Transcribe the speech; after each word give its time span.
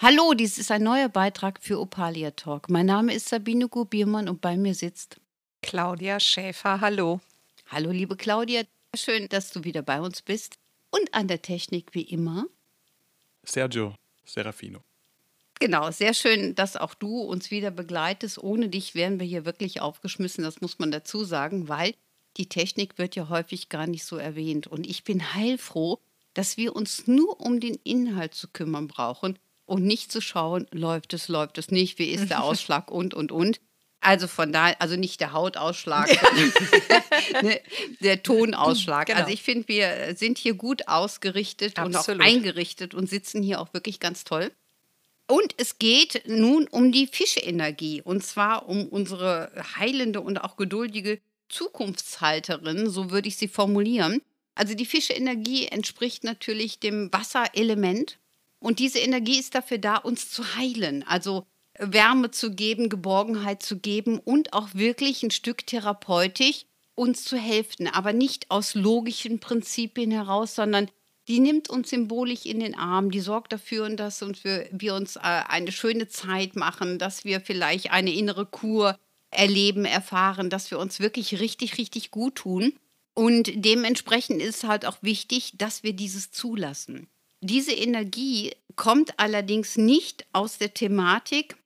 Hallo, 0.00 0.32
dies 0.32 0.58
ist 0.58 0.70
ein 0.70 0.84
neuer 0.84 1.08
Beitrag 1.08 1.58
für 1.60 1.80
Opalia 1.80 2.30
Talk. 2.30 2.70
Mein 2.70 2.86
Name 2.86 3.12
ist 3.12 3.28
Sabine 3.28 3.66
Gubiermann 3.66 4.28
und 4.28 4.40
bei 4.40 4.56
mir 4.56 4.72
sitzt 4.72 5.16
Claudia 5.60 6.20
Schäfer. 6.20 6.80
Hallo. 6.80 7.20
Hallo, 7.66 7.90
liebe 7.90 8.14
Claudia. 8.14 8.62
Schön, 8.94 9.28
dass 9.28 9.50
du 9.50 9.64
wieder 9.64 9.82
bei 9.82 10.00
uns 10.00 10.22
bist. 10.22 10.60
Und 10.90 11.12
an 11.14 11.26
der 11.26 11.42
Technik 11.42 11.96
wie 11.96 12.02
immer. 12.02 12.46
Sergio 13.42 13.96
Serafino. 14.24 14.84
Genau, 15.58 15.90
sehr 15.90 16.14
schön, 16.14 16.54
dass 16.54 16.76
auch 16.76 16.94
du 16.94 17.20
uns 17.22 17.50
wieder 17.50 17.72
begleitest. 17.72 18.38
Ohne 18.38 18.68
dich 18.68 18.94
wären 18.94 19.18
wir 19.18 19.26
hier 19.26 19.44
wirklich 19.44 19.80
aufgeschmissen, 19.80 20.44
das 20.44 20.60
muss 20.60 20.78
man 20.78 20.92
dazu 20.92 21.24
sagen, 21.24 21.68
weil 21.68 21.92
die 22.36 22.48
Technik 22.48 22.98
wird 22.98 23.16
ja 23.16 23.28
häufig 23.30 23.68
gar 23.68 23.88
nicht 23.88 24.04
so 24.04 24.16
erwähnt. 24.16 24.68
Und 24.68 24.86
ich 24.86 25.02
bin 25.02 25.34
heilfroh, 25.34 25.98
dass 26.34 26.56
wir 26.56 26.76
uns 26.76 27.08
nur 27.08 27.40
um 27.40 27.58
den 27.58 27.74
Inhalt 27.82 28.34
zu 28.34 28.46
kümmern 28.46 28.86
brauchen 28.86 29.40
und 29.68 29.84
nicht 29.84 30.10
zu 30.10 30.20
schauen, 30.20 30.66
läuft 30.72 31.12
es, 31.12 31.28
läuft 31.28 31.58
es 31.58 31.70
nicht, 31.70 31.98
wie 31.98 32.10
ist 32.10 32.30
der 32.30 32.42
Ausschlag 32.42 32.90
und, 32.90 33.14
und, 33.14 33.30
und. 33.30 33.60
Also 34.00 34.28
von 34.28 34.52
daher, 34.52 34.80
also 34.80 34.96
nicht 34.96 35.20
der 35.20 35.32
Hautausschlag, 35.32 36.08
ne, 37.42 37.60
der 38.00 38.22
Tonausschlag. 38.22 39.08
Genau. 39.08 39.18
Also 39.18 39.32
ich 39.32 39.42
finde, 39.42 39.68
wir 39.68 40.14
sind 40.16 40.38
hier 40.38 40.54
gut 40.54 40.86
ausgerichtet 40.86 41.78
Absolut. 41.78 42.08
und 42.08 42.20
auch 42.20 42.24
eingerichtet 42.24 42.94
und 42.94 43.10
sitzen 43.10 43.42
hier 43.42 43.60
auch 43.60 43.74
wirklich 43.74 44.00
ganz 44.00 44.24
toll. 44.24 44.52
Und 45.26 45.54
es 45.58 45.78
geht 45.78 46.22
nun 46.26 46.66
um 46.68 46.90
die 46.90 47.06
Fischeenergie 47.06 48.00
und 48.00 48.24
zwar 48.24 48.68
um 48.68 48.86
unsere 48.86 49.52
heilende 49.76 50.20
und 50.22 50.38
auch 50.38 50.56
geduldige 50.56 51.20
Zukunftshalterin, 51.48 52.88
so 52.88 53.10
würde 53.10 53.28
ich 53.28 53.36
sie 53.36 53.48
formulieren. 53.48 54.22
Also 54.54 54.74
die 54.74 54.86
Fischeenergie 54.86 55.66
entspricht 55.66 56.24
natürlich 56.24 56.78
dem 56.78 57.12
Wasserelement 57.12 58.18
und 58.60 58.78
diese 58.78 58.98
Energie 58.98 59.38
ist 59.38 59.54
dafür 59.54 59.78
da, 59.78 59.96
uns 59.96 60.30
zu 60.30 60.56
heilen, 60.56 61.04
also 61.06 61.46
Wärme 61.78 62.30
zu 62.30 62.52
geben, 62.54 62.88
Geborgenheit 62.88 63.62
zu 63.62 63.78
geben 63.78 64.18
und 64.18 64.52
auch 64.52 64.74
wirklich 64.74 65.22
ein 65.22 65.30
Stück 65.30 65.66
therapeutisch 65.66 66.66
uns 66.94 67.24
zu 67.24 67.36
helfen, 67.36 67.86
aber 67.86 68.12
nicht 68.12 68.50
aus 68.50 68.74
logischen 68.74 69.38
Prinzipien 69.38 70.10
heraus, 70.10 70.56
sondern 70.56 70.90
die 71.28 71.40
nimmt 71.40 71.70
uns 71.70 71.90
symbolisch 71.90 72.46
in 72.46 72.58
den 72.58 72.74
Arm, 72.74 73.10
die 73.10 73.20
sorgt 73.20 73.52
dafür, 73.52 73.88
dass 73.90 74.20
wir 74.22 74.94
uns 74.94 75.16
äh, 75.16 75.20
eine 75.20 75.70
schöne 75.70 76.08
Zeit 76.08 76.56
machen, 76.56 76.98
dass 76.98 77.24
wir 77.24 77.40
vielleicht 77.40 77.92
eine 77.92 78.12
innere 78.12 78.46
Kur 78.46 78.98
erleben, 79.30 79.84
erfahren, 79.84 80.50
dass 80.50 80.70
wir 80.70 80.78
uns 80.78 81.00
wirklich 81.00 81.38
richtig, 81.38 81.78
richtig 81.78 82.10
gut 82.10 82.36
tun. 82.36 82.72
Und 83.14 83.50
dementsprechend 83.54 84.40
ist 84.40 84.64
halt 84.64 84.86
auch 84.86 85.02
wichtig, 85.02 85.52
dass 85.58 85.82
wir 85.82 85.92
dieses 85.92 86.30
zulassen. 86.30 87.08
Diese 87.40 87.72
Energie 87.72 88.52
kommt 88.74 89.18
allerdings 89.18 89.76
nicht 89.76 90.26
aus 90.32 90.58
der 90.58 90.74
Thematik, 90.74 91.56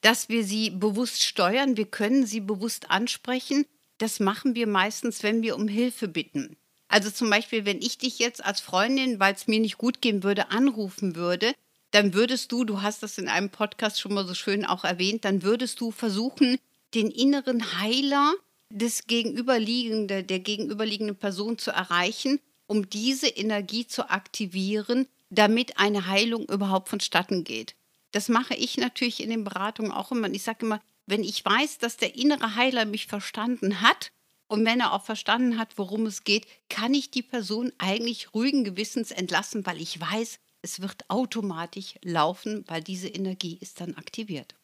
dass 0.00 0.28
wir 0.28 0.44
sie 0.44 0.70
bewusst 0.70 1.22
steuern. 1.22 1.76
Wir 1.76 1.86
können 1.86 2.26
sie 2.26 2.40
bewusst 2.40 2.90
ansprechen. 2.90 3.66
Das 3.98 4.20
machen 4.20 4.54
wir 4.54 4.66
meistens, 4.66 5.22
wenn 5.22 5.42
wir 5.42 5.56
um 5.56 5.68
Hilfe 5.68 6.08
bitten. 6.08 6.56
Also 6.88 7.10
zum 7.10 7.30
Beispiel, 7.30 7.64
wenn 7.64 7.80
ich 7.80 7.98
dich 7.98 8.18
jetzt 8.18 8.44
als 8.44 8.60
Freundin, 8.60 9.18
weil 9.18 9.34
es 9.34 9.48
mir 9.48 9.60
nicht 9.60 9.78
gut 9.78 10.00
gehen 10.00 10.22
würde, 10.22 10.50
anrufen 10.50 11.16
würde, 11.16 11.52
dann 11.90 12.14
würdest 12.14 12.52
du, 12.52 12.64
du 12.64 12.82
hast 12.82 13.02
das 13.02 13.18
in 13.18 13.28
einem 13.28 13.50
Podcast 13.50 14.00
schon 14.00 14.14
mal 14.14 14.26
so 14.26 14.34
schön 14.34 14.64
auch 14.64 14.84
erwähnt, 14.84 15.24
dann 15.24 15.42
würdest 15.42 15.80
du 15.80 15.90
versuchen, 15.90 16.58
den 16.94 17.10
inneren 17.10 17.80
Heiler 17.80 18.34
des 18.70 19.06
gegenüberliegenden, 19.06 20.26
der 20.26 20.38
gegenüberliegenden 20.40 21.16
Person 21.16 21.58
zu 21.58 21.70
erreichen 21.70 22.40
um 22.66 22.88
diese 22.88 23.28
Energie 23.28 23.86
zu 23.86 24.10
aktivieren, 24.10 25.06
damit 25.30 25.78
eine 25.78 26.06
Heilung 26.06 26.48
überhaupt 26.48 26.88
vonstatten 26.88 27.44
geht. 27.44 27.74
Das 28.12 28.28
mache 28.28 28.54
ich 28.54 28.76
natürlich 28.76 29.22
in 29.22 29.30
den 29.30 29.44
Beratungen 29.44 29.92
auch 29.92 30.12
immer. 30.12 30.30
Ich 30.30 30.42
sage 30.42 30.64
immer, 30.64 30.80
wenn 31.06 31.22
ich 31.22 31.44
weiß, 31.44 31.78
dass 31.78 31.96
der 31.96 32.16
innere 32.16 32.56
Heiler 32.56 32.84
mich 32.84 33.06
verstanden 33.06 33.80
hat 33.80 34.12
und 34.48 34.64
wenn 34.64 34.80
er 34.80 34.92
auch 34.92 35.04
verstanden 35.04 35.58
hat, 35.58 35.76
worum 35.76 36.06
es 36.06 36.24
geht, 36.24 36.46
kann 36.68 36.94
ich 36.94 37.10
die 37.10 37.22
Person 37.22 37.72
eigentlich 37.78 38.34
ruhigen 38.34 38.64
Gewissens 38.64 39.10
entlassen, 39.10 39.66
weil 39.66 39.80
ich 39.80 40.00
weiß, 40.00 40.38
es 40.62 40.80
wird 40.80 41.08
automatisch 41.10 41.94
laufen, 42.02 42.64
weil 42.66 42.82
diese 42.82 43.08
Energie 43.08 43.58
ist 43.60 43.80
dann 43.80 43.94
aktiviert. 43.94 44.54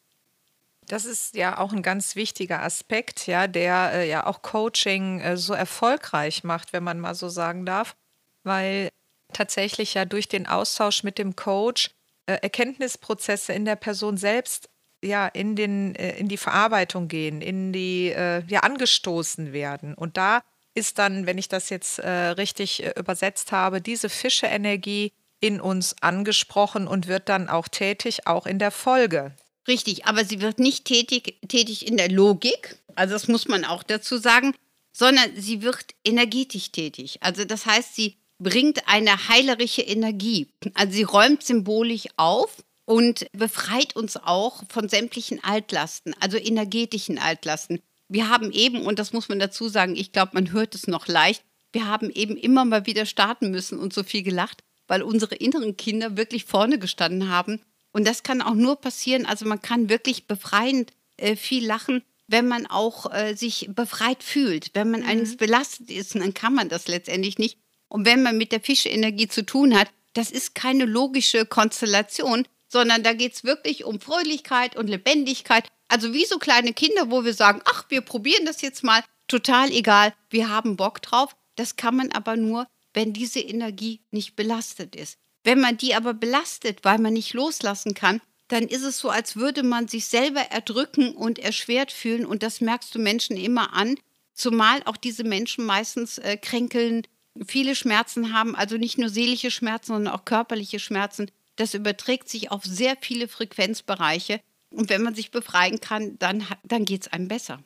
Das 0.87 1.05
ist 1.05 1.35
ja 1.35 1.57
auch 1.59 1.71
ein 1.71 1.81
ganz 1.81 2.15
wichtiger 2.15 2.61
Aspekt, 2.61 3.27
ja, 3.27 3.47
der 3.47 3.91
äh, 3.93 4.09
ja 4.09 4.25
auch 4.25 4.41
Coaching 4.41 5.21
äh, 5.21 5.37
so 5.37 5.53
erfolgreich 5.53 6.43
macht, 6.43 6.73
wenn 6.73 6.83
man 6.83 6.99
mal 6.99 7.15
so 7.15 7.29
sagen 7.29 7.65
darf, 7.65 7.95
weil 8.43 8.89
tatsächlich 9.31 9.93
ja 9.93 10.05
durch 10.05 10.27
den 10.27 10.47
Austausch 10.47 11.03
mit 11.03 11.17
dem 11.17 11.35
Coach 11.35 11.91
äh, 12.25 12.33
Erkenntnisprozesse 12.41 13.53
in 13.53 13.65
der 13.65 13.75
Person 13.75 14.17
selbst 14.17 14.69
ja 15.03 15.27
in 15.27 15.55
den 15.55 15.95
äh, 15.95 16.17
in 16.17 16.27
die 16.27 16.37
Verarbeitung 16.37 17.07
gehen, 17.07 17.41
in 17.41 17.73
die 17.73 18.09
äh, 18.09 18.43
ja 18.47 18.61
angestoßen 18.61 19.53
werden 19.53 19.93
und 19.93 20.17
da 20.17 20.43
ist 20.75 20.97
dann, 20.97 21.25
wenn 21.25 21.37
ich 21.37 21.49
das 21.49 21.69
jetzt 21.69 21.99
äh, 21.99 22.09
richtig 22.09 22.83
übersetzt 22.97 23.51
habe, 23.51 23.79
diese 23.79 24.09
Fische-Energie 24.09 25.13
in 25.39 25.61
uns 25.61 25.95
angesprochen 26.01 26.87
und 26.87 27.07
wird 27.07 27.29
dann 27.29 27.49
auch 27.49 27.67
tätig, 27.67 28.27
auch 28.27 28.47
in 28.47 28.59
der 28.59 28.71
Folge. 28.71 29.35
Richtig, 29.67 30.05
aber 30.05 30.25
sie 30.25 30.41
wird 30.41 30.59
nicht 30.59 30.85
tätig, 30.85 31.37
tätig 31.47 31.87
in 31.87 31.97
der 31.97 32.11
Logik, 32.11 32.77
also 32.95 33.13
das 33.13 33.27
muss 33.27 33.47
man 33.47 33.65
auch 33.65 33.83
dazu 33.83 34.17
sagen, 34.17 34.53
sondern 34.91 35.31
sie 35.35 35.61
wird 35.61 35.85
energetisch 36.03 36.71
tätig. 36.71 37.17
Also 37.21 37.45
das 37.45 37.65
heißt, 37.65 37.95
sie 37.95 38.17
bringt 38.39 38.87
eine 38.87 39.29
heilerische 39.29 39.81
Energie. 39.81 40.47
Also 40.73 40.93
sie 40.93 41.03
räumt 41.03 41.43
symbolisch 41.43 42.07
auf 42.17 42.63
und 42.85 43.25
befreit 43.31 43.95
uns 43.95 44.17
auch 44.17 44.63
von 44.69 44.89
sämtlichen 44.89 45.43
Altlasten, 45.43 46.13
also 46.19 46.37
energetischen 46.37 47.17
Altlasten. 47.17 47.79
Wir 48.09 48.29
haben 48.29 48.51
eben, 48.51 48.85
und 48.85 48.99
das 48.99 49.13
muss 49.13 49.29
man 49.29 49.39
dazu 49.39 49.69
sagen, 49.69 49.95
ich 49.95 50.11
glaube, 50.11 50.31
man 50.33 50.51
hört 50.51 50.75
es 50.75 50.87
noch 50.87 51.07
leicht, 51.07 51.43
wir 51.71 51.87
haben 51.87 52.11
eben 52.11 52.37
immer 52.37 52.65
mal 52.65 52.85
wieder 52.85 53.05
starten 53.05 53.49
müssen 53.49 53.79
und 53.79 53.93
so 53.93 54.03
viel 54.03 54.21
gelacht, 54.21 54.63
weil 54.87 55.01
unsere 55.01 55.35
inneren 55.35 55.77
Kinder 55.77 56.17
wirklich 56.17 56.45
vorne 56.45 56.77
gestanden 56.77 57.29
haben 57.29 57.61
und 57.93 58.05
das 58.05 58.23
kann 58.23 58.41
auch 58.41 58.55
nur 58.55 58.75
passieren, 58.75 59.25
also 59.25 59.45
man 59.45 59.61
kann 59.61 59.87
wirklich 59.87 60.27
befreiend 60.27 60.91
äh, 61.17 61.35
viel 61.35 61.65
lachen, 61.65 62.03
wenn 62.27 62.47
man 62.47 62.65
auch 62.65 63.13
äh, 63.13 63.35
sich 63.35 63.69
befreit 63.69 64.23
fühlt. 64.23 64.71
Wenn 64.73 64.91
man 64.91 65.01
mhm. 65.01 65.07
eines 65.07 65.37
belastet 65.37 65.89
ist, 65.89 66.15
dann 66.15 66.33
kann 66.33 66.53
man 66.53 66.67
das 66.67 66.87
letztendlich 66.87 67.37
nicht. 67.37 67.57
Und 67.87 68.05
wenn 68.05 68.23
man 68.23 68.37
mit 68.37 68.51
der 68.51 68.59
Fischenergie 68.59 69.27
zu 69.27 69.45
tun 69.45 69.77
hat, 69.77 69.89
das 70.13 70.31
ist 70.31 70.55
keine 70.55 70.85
logische 70.85 71.45
Konstellation, 71.45 72.47
sondern 72.67 73.03
da 73.03 73.13
geht 73.13 73.35
es 73.35 73.43
wirklich 73.43 73.83
um 73.83 73.99
Fröhlichkeit 73.99 74.75
und 74.75 74.87
Lebendigkeit. 74.87 75.67
Also 75.87 76.13
wie 76.13 76.25
so 76.25 76.39
kleine 76.39 76.73
Kinder, 76.73 77.11
wo 77.11 77.23
wir 77.23 77.35
sagen, 77.35 77.61
ach, 77.65 77.85
wir 77.89 78.01
probieren 78.01 78.45
das 78.45 78.61
jetzt 78.61 78.83
mal, 78.83 79.03
total 79.27 79.71
egal, 79.71 80.13
wir 80.29 80.49
haben 80.49 80.75
Bock 80.75 81.01
drauf. 81.01 81.35
Das 81.55 81.75
kann 81.75 81.95
man 81.95 82.11
aber 82.11 82.35
nur, 82.35 82.65
wenn 82.93 83.13
diese 83.13 83.39
Energie 83.39 84.01
nicht 84.09 84.35
belastet 84.35 84.95
ist. 84.95 85.19
Wenn 85.43 85.59
man 85.59 85.77
die 85.77 85.95
aber 85.95 86.13
belastet, 86.13 86.79
weil 86.83 86.99
man 86.99 87.13
nicht 87.13 87.33
loslassen 87.33 87.93
kann, 87.93 88.21
dann 88.47 88.63
ist 88.63 88.83
es 88.83 88.99
so, 88.99 89.09
als 89.09 89.35
würde 89.35 89.63
man 89.63 89.87
sich 89.87 90.05
selber 90.05 90.41
erdrücken 90.41 91.15
und 91.15 91.39
erschwert 91.39 91.91
fühlen. 91.91 92.25
Und 92.25 92.43
das 92.43 92.61
merkst 92.61 92.93
du 92.93 92.99
Menschen 92.99 93.37
immer 93.37 93.73
an. 93.73 93.95
Zumal 94.33 94.81
auch 94.85 94.97
diese 94.97 95.23
Menschen 95.23 95.65
meistens 95.65 96.17
äh, 96.17 96.37
kränkeln, 96.37 97.03
viele 97.47 97.75
Schmerzen 97.75 98.33
haben, 98.33 98.55
also 98.55 98.77
nicht 98.77 98.97
nur 98.97 99.09
seelische 99.09 99.51
Schmerzen, 99.51 99.93
sondern 99.93 100.13
auch 100.13 100.25
körperliche 100.25 100.79
Schmerzen. 100.79 101.31
Das 101.55 101.73
überträgt 101.73 102.29
sich 102.29 102.51
auf 102.51 102.63
sehr 102.63 102.95
viele 102.99 103.27
Frequenzbereiche. 103.27 104.39
Und 104.69 104.89
wenn 104.89 105.03
man 105.03 105.15
sich 105.15 105.31
befreien 105.31 105.79
kann, 105.79 106.17
dann, 106.19 106.45
dann 106.63 106.85
geht 106.85 107.03
es 107.03 107.13
einem 107.13 107.27
besser. 107.27 107.63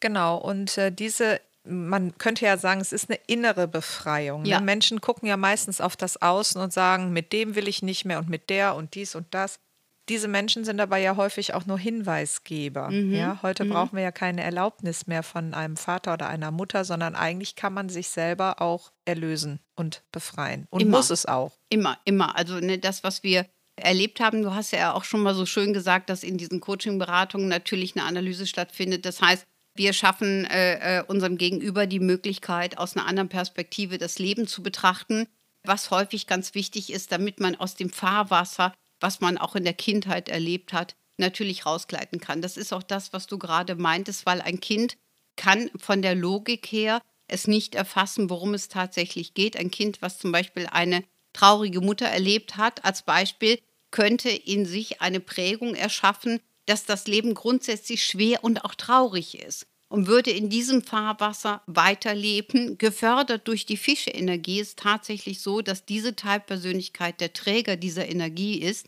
Genau, 0.00 0.38
und 0.38 0.76
äh, 0.78 0.90
diese 0.90 1.40
man 1.64 2.16
könnte 2.18 2.44
ja 2.44 2.56
sagen, 2.56 2.80
es 2.80 2.92
ist 2.92 3.10
eine 3.10 3.18
innere 3.26 3.68
Befreiung. 3.68 4.42
Ne? 4.42 4.48
Ja. 4.48 4.60
Menschen 4.60 5.00
gucken 5.00 5.28
ja 5.28 5.36
meistens 5.36 5.80
auf 5.80 5.96
das 5.96 6.20
Außen 6.20 6.60
und 6.60 6.72
sagen, 6.72 7.12
mit 7.12 7.32
dem 7.32 7.54
will 7.54 7.68
ich 7.68 7.82
nicht 7.82 8.04
mehr 8.04 8.18
und 8.18 8.28
mit 8.28 8.50
der 8.50 8.74
und 8.74 8.94
dies 8.94 9.14
und 9.14 9.26
das. 9.30 9.60
Diese 10.08 10.26
Menschen 10.26 10.64
sind 10.64 10.80
aber 10.80 10.96
ja 10.96 11.16
häufig 11.16 11.54
auch 11.54 11.66
nur 11.66 11.78
Hinweisgeber. 11.78 12.90
Mhm. 12.90 13.14
Ja, 13.14 13.38
heute 13.42 13.64
mhm. 13.64 13.70
brauchen 13.70 13.96
wir 13.96 14.02
ja 14.02 14.10
keine 14.10 14.42
Erlaubnis 14.42 15.06
mehr 15.06 15.22
von 15.22 15.54
einem 15.54 15.76
Vater 15.76 16.14
oder 16.14 16.28
einer 16.28 16.50
Mutter, 16.50 16.84
sondern 16.84 17.14
eigentlich 17.14 17.54
kann 17.54 17.74
man 17.74 17.88
sich 17.88 18.08
selber 18.08 18.60
auch 18.60 18.90
erlösen 19.04 19.60
und 19.76 20.02
befreien. 20.10 20.66
Und 20.70 20.82
immer. 20.82 20.96
muss 20.96 21.10
es 21.10 21.26
auch. 21.26 21.52
Immer, 21.68 21.98
immer. 22.04 22.36
Also 22.36 22.58
ne, 22.58 22.78
das, 22.78 23.04
was 23.04 23.22
wir 23.22 23.46
erlebt 23.76 24.20
haben. 24.20 24.42
Du 24.42 24.54
hast 24.54 24.72
ja 24.72 24.92
auch 24.92 25.04
schon 25.04 25.22
mal 25.22 25.34
so 25.34 25.46
schön 25.46 25.72
gesagt, 25.72 26.10
dass 26.10 26.22
in 26.22 26.38
diesen 26.38 26.60
Coaching-Beratungen 26.60 27.48
natürlich 27.48 27.96
eine 27.96 28.04
Analyse 28.04 28.46
stattfindet. 28.46 29.04
Das 29.04 29.20
heißt, 29.20 29.46
wir 29.74 29.92
schaffen 29.92 30.44
äh, 30.46 30.98
äh, 30.98 31.04
unserem 31.04 31.38
Gegenüber 31.38 31.86
die 31.86 32.00
Möglichkeit, 32.00 32.78
aus 32.78 32.96
einer 32.96 33.06
anderen 33.06 33.28
Perspektive 33.28 33.98
das 33.98 34.18
Leben 34.18 34.46
zu 34.46 34.62
betrachten, 34.62 35.26
was 35.64 35.90
häufig 35.90 36.26
ganz 36.26 36.54
wichtig 36.54 36.92
ist, 36.92 37.12
damit 37.12 37.40
man 37.40 37.56
aus 37.56 37.76
dem 37.76 37.90
Fahrwasser, 37.90 38.74
was 38.98 39.20
man 39.20 39.38
auch 39.38 39.54
in 39.56 39.64
der 39.64 39.74
Kindheit 39.74 40.28
erlebt 40.28 40.72
hat, 40.72 40.96
natürlich 41.16 41.66
rausgleiten 41.66 42.20
kann. 42.20 42.42
Das 42.42 42.56
ist 42.56 42.72
auch 42.72 42.82
das, 42.82 43.12
was 43.12 43.26
du 43.26 43.38
gerade 43.38 43.76
meintest, 43.76 44.26
weil 44.26 44.40
ein 44.40 44.60
Kind 44.60 44.96
kann 45.36 45.70
von 45.76 46.02
der 46.02 46.14
Logik 46.14 46.66
her 46.66 47.00
es 47.28 47.46
nicht 47.46 47.74
erfassen, 47.74 48.28
worum 48.28 48.54
es 48.54 48.68
tatsächlich 48.68 49.34
geht. 49.34 49.56
Ein 49.56 49.70
Kind, 49.70 50.02
was 50.02 50.18
zum 50.18 50.32
Beispiel 50.32 50.66
eine 50.66 51.04
traurige 51.32 51.80
Mutter 51.80 52.06
erlebt 52.06 52.56
hat, 52.56 52.84
als 52.84 53.02
Beispiel, 53.02 53.58
könnte 53.90 54.30
in 54.30 54.66
sich 54.66 55.00
eine 55.00 55.20
Prägung 55.20 55.74
erschaffen, 55.74 56.40
dass 56.70 56.84
das 56.84 57.08
Leben 57.08 57.34
grundsätzlich 57.34 58.04
schwer 58.04 58.44
und 58.44 58.64
auch 58.64 58.76
traurig 58.76 59.36
ist 59.44 59.66
und 59.88 60.06
würde 60.06 60.30
in 60.30 60.48
diesem 60.50 60.82
Fahrwasser 60.82 61.62
weiterleben. 61.66 62.78
Gefördert 62.78 63.48
durch 63.48 63.66
die 63.66 63.76
Fische-Energie 63.76 64.60
ist 64.60 64.78
tatsächlich 64.78 65.40
so, 65.40 65.62
dass 65.62 65.84
diese 65.84 66.14
Teilpersönlichkeit 66.14 67.20
der 67.20 67.32
Träger 67.32 67.74
dieser 67.76 68.08
Energie 68.08 68.60
ist 68.60 68.86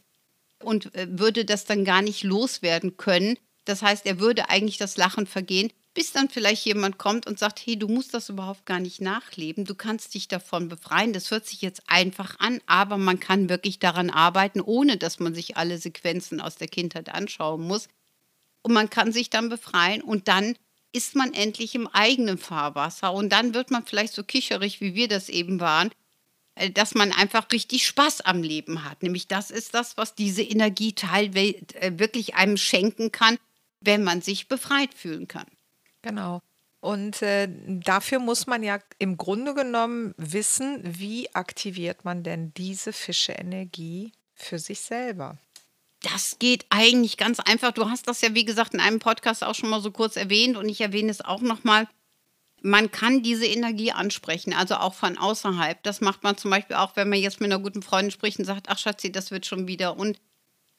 und 0.62 0.94
äh, 0.94 1.08
würde 1.10 1.44
das 1.44 1.64
dann 1.64 1.84
gar 1.84 2.02
nicht 2.02 2.22
loswerden 2.22 2.96
können. 2.96 3.36
Das 3.64 3.82
heißt, 3.82 4.06
er 4.06 4.20
würde 4.20 4.48
eigentlich 4.48 4.78
das 4.78 4.96
Lachen 4.96 5.26
vergehen, 5.26 5.72
bis 5.94 6.12
dann 6.12 6.28
vielleicht 6.28 6.64
jemand 6.64 6.98
kommt 6.98 7.26
und 7.26 7.38
sagt, 7.38 7.60
hey, 7.64 7.78
du 7.78 7.86
musst 7.86 8.14
das 8.14 8.28
überhaupt 8.28 8.64
gar 8.64 8.80
nicht 8.80 9.00
nachleben, 9.00 9.64
du 9.64 9.74
kannst 9.74 10.14
dich 10.14 10.26
davon 10.26 10.68
befreien. 10.68 11.12
Das 11.12 11.30
hört 11.30 11.46
sich 11.46 11.60
jetzt 11.60 11.82
einfach 11.86 12.38
an, 12.38 12.60
aber 12.66 12.96
man 12.96 13.20
kann 13.20 13.48
wirklich 13.48 13.78
daran 13.78 14.08
arbeiten, 14.08 14.60
ohne 14.60 14.96
dass 14.96 15.20
man 15.20 15.34
sich 15.34 15.56
alle 15.56 15.78
Sequenzen 15.78 16.40
aus 16.40 16.56
der 16.56 16.68
Kindheit 16.68 17.10
anschauen 17.10 17.62
muss. 17.62 17.88
Und 18.62 18.72
man 18.72 18.90
kann 18.90 19.12
sich 19.12 19.28
dann 19.28 19.48
befreien 19.48 20.02
und 20.02 20.28
dann 20.28 20.56
ist 20.92 21.14
man 21.14 21.32
endlich 21.32 21.74
im 21.74 21.88
eigenen 21.88 22.38
Fahrwasser 22.38 23.12
und 23.12 23.30
dann 23.30 23.54
wird 23.54 23.70
man 23.70 23.84
vielleicht 23.84 24.12
so 24.12 24.22
kicherig, 24.22 24.80
wie 24.80 24.94
wir 24.94 25.08
das 25.08 25.28
eben 25.28 25.58
waren, 25.58 25.90
äh, 26.54 26.70
dass 26.70 26.94
man 26.94 27.12
einfach 27.12 27.50
richtig 27.50 27.86
Spaß 27.86 28.20
am 28.22 28.42
Leben 28.42 28.84
hat. 28.84 29.02
Nämlich 29.02 29.26
das 29.26 29.50
ist 29.50 29.74
das, 29.74 29.96
was 29.96 30.14
diese 30.14 30.42
Energie 30.42 30.92
teilweise 30.92 31.56
äh, 31.74 31.98
wirklich 31.98 32.34
einem 32.34 32.56
schenken 32.56 33.10
kann, 33.10 33.38
wenn 33.80 34.04
man 34.04 34.22
sich 34.22 34.48
befreit 34.48 34.94
fühlen 34.94 35.28
kann. 35.28 35.46
Genau. 36.02 36.42
Und 36.80 37.22
äh, 37.22 37.48
dafür 37.48 38.18
muss 38.18 38.48
man 38.48 38.64
ja 38.64 38.80
im 38.98 39.16
Grunde 39.16 39.54
genommen 39.54 40.14
wissen, 40.16 40.80
wie 40.82 41.32
aktiviert 41.32 42.04
man 42.04 42.24
denn 42.24 42.52
diese 42.54 42.92
Fische-Energie 42.92 44.12
für 44.34 44.58
sich 44.58 44.80
selber. 44.80 45.38
Das 46.02 46.38
geht 46.40 46.66
eigentlich 46.70 47.16
ganz 47.16 47.38
einfach. 47.38 47.70
Du 47.70 47.88
hast 47.88 48.08
das 48.08 48.20
ja, 48.20 48.34
wie 48.34 48.44
gesagt, 48.44 48.74
in 48.74 48.80
einem 48.80 48.98
Podcast 48.98 49.44
auch 49.44 49.54
schon 49.54 49.70
mal 49.70 49.80
so 49.80 49.92
kurz 49.92 50.16
erwähnt 50.16 50.56
und 50.56 50.68
ich 50.68 50.80
erwähne 50.80 51.12
es 51.12 51.20
auch 51.20 51.40
nochmal. 51.40 51.86
Man 52.60 52.90
kann 52.90 53.22
diese 53.22 53.46
Energie 53.46 53.92
ansprechen, 53.92 54.52
also 54.52 54.74
auch 54.74 54.94
von 54.94 55.18
außerhalb. 55.18 55.80
Das 55.84 56.00
macht 56.00 56.24
man 56.24 56.36
zum 56.36 56.50
Beispiel 56.50 56.76
auch, 56.76 56.96
wenn 56.96 57.08
man 57.08 57.20
jetzt 57.20 57.40
mit 57.40 57.52
einer 57.52 57.62
guten 57.62 57.82
Freundin 57.82 58.10
spricht 58.10 58.40
und 58.40 58.44
sagt, 58.44 58.68
ach 58.68 58.78
Schatzi, 58.78 59.12
das 59.12 59.30
wird 59.30 59.46
schon 59.46 59.68
wieder 59.68 59.96
und 59.96 60.20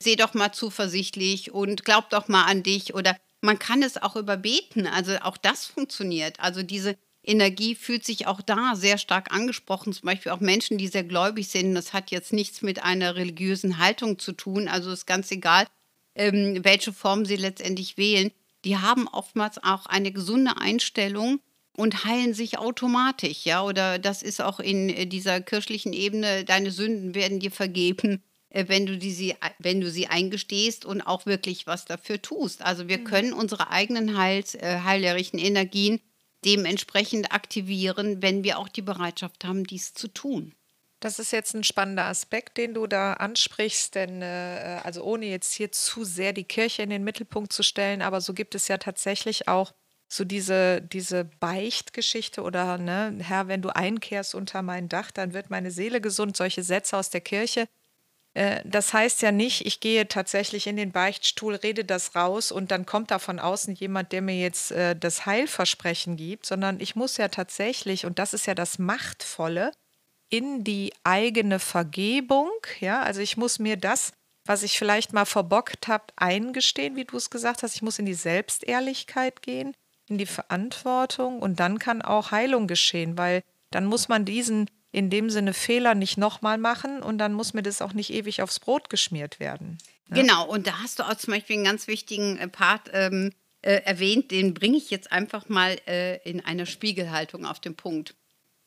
seh 0.01 0.17
doch 0.17 0.33
mal 0.33 0.51
zuversichtlich 0.51 1.51
und 1.51 1.85
glaub 1.85 2.09
doch 2.09 2.27
mal 2.27 2.43
an 2.43 2.63
dich 2.63 2.93
oder 2.93 3.15
man 3.43 3.59
kann 3.59 3.83
es 3.83 4.01
auch 4.01 4.15
überbeten. 4.15 4.87
Also 4.87 5.17
auch 5.17 5.37
das 5.37 5.65
funktioniert. 5.65 6.39
Also 6.39 6.63
diese 6.63 6.95
Energie 7.23 7.75
fühlt 7.75 8.05
sich 8.05 8.25
auch 8.25 8.41
da 8.41 8.75
sehr 8.75 8.97
stark 8.97 9.33
angesprochen. 9.33 9.91
Zum 9.91 10.05
Beispiel 10.05 10.31
auch 10.31 10.39
Menschen, 10.39 10.77
die 10.77 10.87
sehr 10.87 11.03
gläubig 11.03 11.49
sind. 11.49 11.75
Das 11.75 11.91
hat 11.91 12.09
jetzt 12.09 12.31
nichts 12.31 12.61
mit 12.61 12.83
einer 12.83 13.15
religiösen 13.15 13.79
Haltung 13.79 14.17
zu 14.17 14.31
tun. 14.31 14.69
Also 14.69 14.91
ist 14.91 15.05
ganz 15.05 15.29
egal, 15.29 15.67
ähm, 16.15 16.63
welche 16.63 16.93
Form 16.93 17.25
sie 17.25 17.35
letztendlich 17.35 17.97
wählen. 17.97 18.31
Die 18.63 18.77
haben 18.77 19.09
oftmals 19.09 19.61
auch 19.61 19.87
eine 19.87 20.13
gesunde 20.13 20.55
Einstellung 20.57 21.41
und 21.75 22.05
heilen 22.05 22.33
sich 22.33 22.59
automatisch, 22.59 23.43
ja. 23.43 23.63
Oder 23.63 23.99
das 23.99 24.23
ist 24.23 24.41
auch 24.41 24.61
in 24.61 25.09
dieser 25.09 25.41
kirchlichen 25.41 25.91
Ebene, 25.91 26.45
deine 26.45 26.71
Sünden 26.71 27.13
werden 27.13 27.41
dir 27.41 27.51
vergeben. 27.51 28.23
Äh, 28.53 28.65
wenn 28.67 28.85
du, 28.85 28.97
die, 28.97 29.11
sie, 29.11 29.35
wenn 29.59 29.81
du 29.81 29.89
sie 29.89 30.07
eingestehst 30.07 30.85
und 30.85 31.01
auch 31.01 31.25
wirklich 31.25 31.67
was 31.67 31.85
dafür 31.85 32.21
tust. 32.21 32.61
Also 32.61 32.87
wir 32.87 32.99
mhm. 32.99 33.03
können 33.03 33.33
unsere 33.33 33.69
eigenen 33.69 34.17
Heils, 34.17 34.55
äh, 34.55 34.79
heilerischen 34.83 35.39
Energien 35.39 35.99
dementsprechend 36.45 37.33
aktivieren, 37.33 38.21
wenn 38.21 38.43
wir 38.43 38.59
auch 38.59 38.69
die 38.69 38.81
Bereitschaft 38.81 39.43
haben, 39.43 39.65
dies 39.65 39.93
zu 39.93 40.07
tun. 40.07 40.53
Das 40.99 41.19
ist 41.19 41.31
jetzt 41.31 41.53
ein 41.53 41.65
spannender 41.65 42.05
Aspekt, 42.05 42.57
den 42.57 42.73
du 42.73 42.87
da 42.87 43.13
ansprichst, 43.13 43.95
denn 43.95 44.21
äh, 44.21 44.79
also 44.83 45.03
ohne 45.03 45.25
jetzt 45.25 45.53
hier 45.53 45.71
zu 45.71 46.05
sehr 46.05 46.31
die 46.31 46.45
Kirche 46.45 46.81
in 46.81 46.89
den 46.89 47.03
Mittelpunkt 47.03 47.51
zu 47.51 47.63
stellen, 47.63 48.01
aber 48.01 48.21
so 48.21 48.33
gibt 48.33 48.55
es 48.55 48.67
ja 48.67 48.77
tatsächlich 48.77 49.47
auch 49.47 49.73
so 50.07 50.23
diese, 50.23 50.81
diese 50.81 51.25
Beichtgeschichte 51.25 52.41
oder 52.43 52.77
ne, 52.77 53.17
Herr, 53.19 53.47
wenn 53.47 53.61
du 53.61 53.75
einkehrst 53.75 54.35
unter 54.35 54.61
mein 54.61 54.87
Dach, 54.87 55.11
dann 55.11 55.33
wird 55.33 55.49
meine 55.49 55.71
Seele 55.71 55.99
gesund, 55.99 56.37
solche 56.37 56.63
Sätze 56.63 56.95
aus 56.97 57.09
der 57.09 57.21
Kirche. 57.21 57.67
Äh, 58.33 58.61
das 58.65 58.93
heißt 58.93 59.21
ja 59.21 59.31
nicht, 59.31 59.65
ich 59.65 59.79
gehe 59.79 60.07
tatsächlich 60.07 60.67
in 60.67 60.75
den 60.75 60.91
Beichtstuhl, 60.91 61.55
rede 61.55 61.85
das 61.85 62.15
raus 62.15 62.51
und 62.51 62.71
dann 62.71 62.85
kommt 62.85 63.11
da 63.11 63.19
von 63.19 63.39
außen 63.39 63.75
jemand, 63.75 64.11
der 64.11 64.21
mir 64.21 64.39
jetzt 64.39 64.71
äh, 64.71 64.95
das 64.95 65.25
Heilversprechen 65.25 66.17
gibt, 66.17 66.45
sondern 66.45 66.79
ich 66.79 66.95
muss 66.95 67.17
ja 67.17 67.27
tatsächlich, 67.27 68.05
und 68.05 68.19
das 68.19 68.33
ist 68.33 68.45
ja 68.45 68.55
das 68.55 68.79
Machtvolle, 68.79 69.71
in 70.29 70.63
die 70.63 70.91
eigene 71.03 71.59
Vergebung, 71.59 72.49
ja, 72.79 73.03
also 73.03 73.21
ich 73.21 73.37
muss 73.37 73.59
mir 73.59 73.77
das, 73.77 74.13
was 74.45 74.63
ich 74.63 74.79
vielleicht 74.79 75.13
mal 75.13 75.25
verbockt 75.25 75.87
habe, 75.87 76.05
eingestehen, 76.15 76.95
wie 76.95 77.05
du 77.05 77.17
es 77.17 77.29
gesagt 77.29 77.61
hast, 77.61 77.75
ich 77.75 77.83
muss 77.83 77.99
in 77.99 78.07
die 78.07 78.15
Selbstehrlichkeit 78.15 79.43
gehen, 79.43 79.75
in 80.09 80.17
die 80.17 80.25
Verantwortung 80.25 81.39
und 81.39 81.59
dann 81.59 81.77
kann 81.77 82.01
auch 82.01 82.31
Heilung 82.31 82.67
geschehen, 82.67 83.17
weil 83.17 83.43
dann 83.69 83.85
muss 83.85 84.09
man 84.09 84.25
diesen 84.25 84.69
in 84.93 85.09
dem 85.09 85.29
Sinne 85.31 85.53
Fehler 85.53 85.95
nicht 85.95 86.17
nochmal 86.17 86.57
machen 86.57 87.01
und 87.01 87.17
dann 87.17 87.33
muss 87.33 87.53
mir 87.53 87.63
das 87.63 87.81
auch 87.81 87.93
nicht 87.93 88.13
ewig 88.13 88.41
aufs 88.41 88.59
Brot 88.59 88.91
geschmiert 88.91 89.39
werden. 89.39 89.79
Ne? 90.07 90.21
Genau, 90.21 90.47
und 90.47 90.67
da 90.67 90.79
hast 90.83 90.99
du 90.99 91.03
auch 91.03 91.15
zum 91.15 91.33
Beispiel 91.33 91.55
einen 91.57 91.65
ganz 91.65 91.87
wichtigen 91.87 92.37
äh, 92.37 92.47
Part 92.47 92.91
ähm, 92.93 93.33
äh, 93.63 93.81
erwähnt, 93.83 94.29
den 94.29 94.53
bringe 94.53 94.77
ich 94.77 94.91
jetzt 94.91 95.11
einfach 95.11 95.49
mal 95.49 95.77
äh, 95.87 96.17
in 96.29 96.45
einer 96.45 96.67
Spiegelhaltung 96.67 97.45
auf 97.45 97.59
den 97.59 97.75
Punkt. 97.75 98.13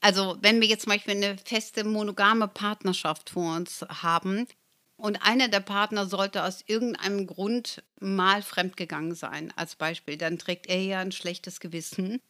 Also 0.00 0.37
wenn 0.43 0.61
wir 0.61 0.67
jetzt 0.67 0.82
zum 0.82 0.93
Beispiel 0.93 1.14
eine 1.14 1.38
feste 1.38 1.84
monogame 1.84 2.49
Partnerschaft 2.49 3.31
vor 3.31 3.55
uns 3.55 3.87
haben 3.88 4.49
und 4.96 5.22
einer 5.22 5.46
der 5.46 5.61
Partner 5.61 6.06
sollte 6.06 6.43
aus 6.43 6.64
irgendeinem 6.67 7.29
Grund 7.29 7.84
mal 8.00 8.43
fremdgegangen 8.43 9.15
sein, 9.15 9.53
als 9.55 9.77
Beispiel, 9.77 10.17
dann 10.17 10.39
trägt 10.39 10.67
er 10.67 10.82
ja 10.82 10.98
ein 10.98 11.12
schlechtes 11.12 11.60
Gewissen 11.60 12.20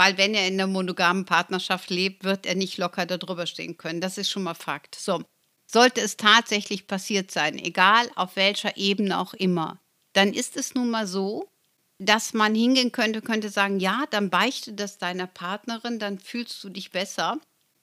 weil 0.00 0.16
wenn 0.16 0.32
er 0.32 0.48
in 0.48 0.54
einer 0.54 0.66
monogamen 0.66 1.26
Partnerschaft 1.26 1.90
lebt, 1.90 2.24
wird 2.24 2.46
er 2.46 2.54
nicht 2.54 2.78
locker 2.78 3.04
darüber 3.04 3.44
stehen 3.44 3.76
können. 3.76 4.00
Das 4.00 4.16
ist 4.16 4.30
schon 4.30 4.44
mal 4.44 4.54
Fakt. 4.54 4.94
So, 4.94 5.22
sollte 5.70 6.00
es 6.00 6.16
tatsächlich 6.16 6.86
passiert 6.86 7.30
sein, 7.30 7.58
egal 7.58 8.10
auf 8.14 8.34
welcher 8.34 8.78
Ebene 8.78 9.18
auch 9.18 9.34
immer, 9.34 9.78
dann 10.14 10.32
ist 10.32 10.56
es 10.56 10.74
nun 10.74 10.88
mal 10.88 11.06
so, 11.06 11.50
dass 11.98 12.32
man 12.32 12.54
hingehen 12.54 12.92
könnte, 12.92 13.20
könnte 13.20 13.50
sagen, 13.50 13.78
ja, 13.78 14.04
dann 14.08 14.30
beichte 14.30 14.72
das 14.72 14.96
deiner 14.96 15.26
Partnerin, 15.26 15.98
dann 15.98 16.18
fühlst 16.18 16.64
du 16.64 16.70
dich 16.70 16.92
besser. 16.92 17.38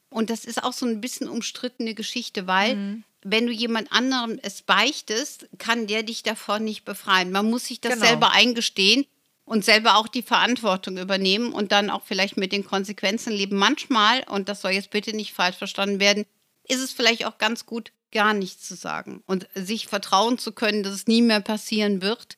Und 0.09 0.31
das 0.31 0.43
ist 0.43 0.63
auch 0.63 0.73
so 0.73 0.87
ein 0.87 1.01
bisschen 1.01 1.29
umstrittene 1.29 1.93
Geschichte, 1.93 2.47
weil 2.47 2.77
mhm. 2.77 3.03
wenn 3.23 3.45
du 3.45 3.53
jemand 3.53 3.91
anderem 3.91 4.39
es 4.41 4.63
beichtest, 4.63 5.47
kann 5.59 5.85
der 5.85 6.01
dich 6.01 6.23
davon 6.23 6.63
nicht 6.63 6.83
befreien. 6.83 7.31
Man 7.31 7.47
muss 7.47 7.65
sich 7.65 7.79
das 7.79 7.93
genau. 7.93 8.07
selber 8.07 8.31
eingestehen 8.31 9.05
und 9.47 9.63
selber 9.63 9.95
auch 9.95 10.09
die 10.09 10.21
Verantwortung 10.21 10.97
übernehmen 10.97 11.53
und 11.53 11.71
dann 11.71 11.89
auch 11.89 12.03
vielleicht 12.03 12.35
mit 12.35 12.51
den 12.51 12.65
Konsequenzen 12.65 13.31
leben. 13.31 13.55
Manchmal, 13.55 14.23
und 14.27 14.49
das 14.49 14.61
soll 14.61 14.71
jetzt 14.71 14.89
bitte 14.89 15.15
nicht 15.15 15.33
falsch 15.33 15.55
verstanden 15.55 16.01
werden, 16.01 16.25
ist 16.67 16.81
es 16.81 16.91
vielleicht 16.91 17.25
auch 17.25 17.37
ganz 17.37 17.65
gut, 17.65 17.93
gar 18.11 18.33
nichts 18.33 18.67
zu 18.67 18.75
sagen 18.75 19.23
und 19.25 19.47
sich 19.55 19.87
vertrauen 19.87 20.37
zu 20.37 20.51
können, 20.51 20.83
dass 20.83 20.93
es 20.93 21.07
nie 21.07 21.21
mehr 21.21 21.39
passieren 21.39 22.01
wird 22.01 22.37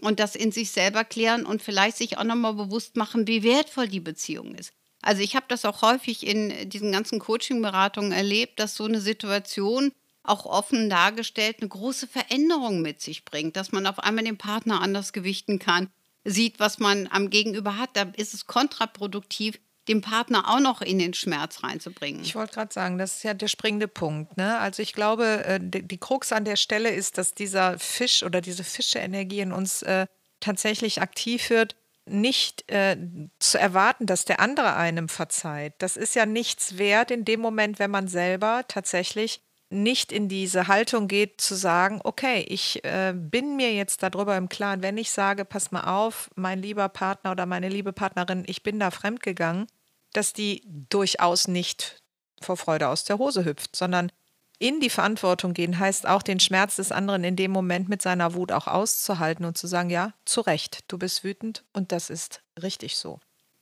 und 0.00 0.18
das 0.18 0.34
in 0.34 0.50
sich 0.50 0.72
selber 0.72 1.04
klären 1.04 1.46
und 1.46 1.62
vielleicht 1.62 1.96
sich 1.96 2.18
auch 2.18 2.24
nochmal 2.24 2.54
bewusst 2.54 2.96
machen, 2.96 3.28
wie 3.28 3.44
wertvoll 3.44 3.86
die 3.86 4.00
Beziehung 4.00 4.54
ist. 4.56 4.72
Also 5.02 5.22
ich 5.22 5.36
habe 5.36 5.46
das 5.48 5.64
auch 5.64 5.82
häufig 5.82 6.26
in 6.26 6.68
diesen 6.68 6.90
ganzen 6.90 7.20
Coaching-Beratungen 7.20 8.12
erlebt, 8.12 8.58
dass 8.58 8.74
so 8.74 8.84
eine 8.84 9.00
Situation 9.00 9.92
auch 10.24 10.46
offen 10.46 10.90
dargestellt 10.90 11.58
eine 11.60 11.68
große 11.68 12.08
Veränderung 12.08 12.82
mit 12.82 13.00
sich 13.00 13.24
bringt, 13.24 13.56
dass 13.56 13.72
man 13.72 13.86
auf 13.86 14.00
einmal 14.00 14.24
den 14.24 14.36
Partner 14.36 14.80
anders 14.80 15.12
gewichten 15.12 15.58
kann, 15.58 15.88
sieht, 16.24 16.60
was 16.60 16.78
man 16.78 17.08
am 17.10 17.30
Gegenüber 17.30 17.78
hat, 17.78 17.90
da 17.94 18.02
ist 18.16 18.34
es 18.34 18.46
kontraproduktiv, 18.46 19.58
den 19.88 20.02
Partner 20.02 20.48
auch 20.48 20.60
noch 20.60 20.82
in 20.82 20.98
den 20.98 21.14
Schmerz 21.14 21.62
reinzubringen. 21.64 22.22
Ich 22.22 22.34
wollte 22.34 22.54
gerade 22.54 22.72
sagen, 22.72 22.98
das 22.98 23.16
ist 23.16 23.22
ja 23.24 23.34
der 23.34 23.48
springende 23.48 23.88
Punkt. 23.88 24.36
Ne? 24.36 24.58
Also 24.58 24.82
ich 24.82 24.92
glaube, 24.92 25.44
äh, 25.44 25.58
die 25.60 25.98
Krux 25.98 26.32
an 26.32 26.44
der 26.44 26.56
Stelle 26.56 26.90
ist, 26.90 27.18
dass 27.18 27.34
dieser 27.34 27.78
Fisch 27.78 28.22
oder 28.22 28.40
diese 28.40 28.62
Fische-Energie 28.62 29.40
in 29.40 29.52
uns 29.52 29.82
äh, 29.82 30.06
tatsächlich 30.38 31.00
aktiv 31.00 31.50
wird, 31.50 31.76
nicht 32.06 32.70
äh, 32.70 32.96
zu 33.38 33.58
erwarten, 33.58 34.06
dass 34.06 34.24
der 34.24 34.40
andere 34.40 34.74
einem 34.74 35.08
verzeiht. 35.08 35.74
Das 35.78 35.96
ist 35.96 36.14
ja 36.14 36.26
nichts 36.26 36.78
wert 36.78 37.10
in 37.10 37.24
dem 37.24 37.40
Moment, 37.40 37.78
wenn 37.78 37.90
man 37.90 38.08
selber 38.08 38.64
tatsächlich 38.68 39.40
nicht 39.70 40.10
in 40.10 40.28
diese 40.28 40.66
Haltung 40.66 41.06
geht, 41.06 41.40
zu 41.40 41.54
sagen, 41.54 42.00
okay, 42.02 42.44
ich 42.48 42.84
äh, 42.84 43.14
bin 43.14 43.56
mir 43.56 43.72
jetzt 43.72 44.02
darüber 44.02 44.36
im 44.36 44.48
Klaren, 44.48 44.82
wenn 44.82 44.98
ich 44.98 45.12
sage, 45.12 45.44
pass 45.44 45.70
mal 45.70 45.84
auf, 45.84 46.28
mein 46.34 46.60
lieber 46.60 46.88
Partner 46.88 47.30
oder 47.30 47.46
meine 47.46 47.68
liebe 47.68 47.92
Partnerin, 47.92 48.44
ich 48.46 48.64
bin 48.64 48.80
da 48.80 48.90
fremdgegangen, 48.90 49.68
dass 50.12 50.32
die 50.32 50.62
durchaus 50.66 51.46
nicht 51.46 52.02
vor 52.40 52.56
Freude 52.56 52.88
aus 52.88 53.04
der 53.04 53.18
Hose 53.18 53.44
hüpft, 53.44 53.76
sondern 53.76 54.10
in 54.58 54.80
die 54.80 54.90
Verantwortung 54.90 55.54
gehen 55.54 55.78
heißt 55.78 56.06
auch, 56.06 56.22
den 56.22 56.40
Schmerz 56.40 56.76
des 56.76 56.92
anderen 56.92 57.24
in 57.24 57.36
dem 57.36 57.50
Moment 57.50 57.88
mit 57.88 58.02
seiner 58.02 58.34
Wut 58.34 58.52
auch 58.52 58.66
auszuhalten 58.66 59.46
und 59.46 59.56
zu 59.56 59.66
sagen, 59.66 59.88
ja, 59.88 60.12
zu 60.26 60.42
Recht, 60.42 60.84
du 60.88 60.98
bist 60.98 61.24
wütend 61.24 61.64
und 61.72 61.92
das 61.92 62.10
ist 62.10 62.42
richtig 62.60 62.96
so. 62.96 63.20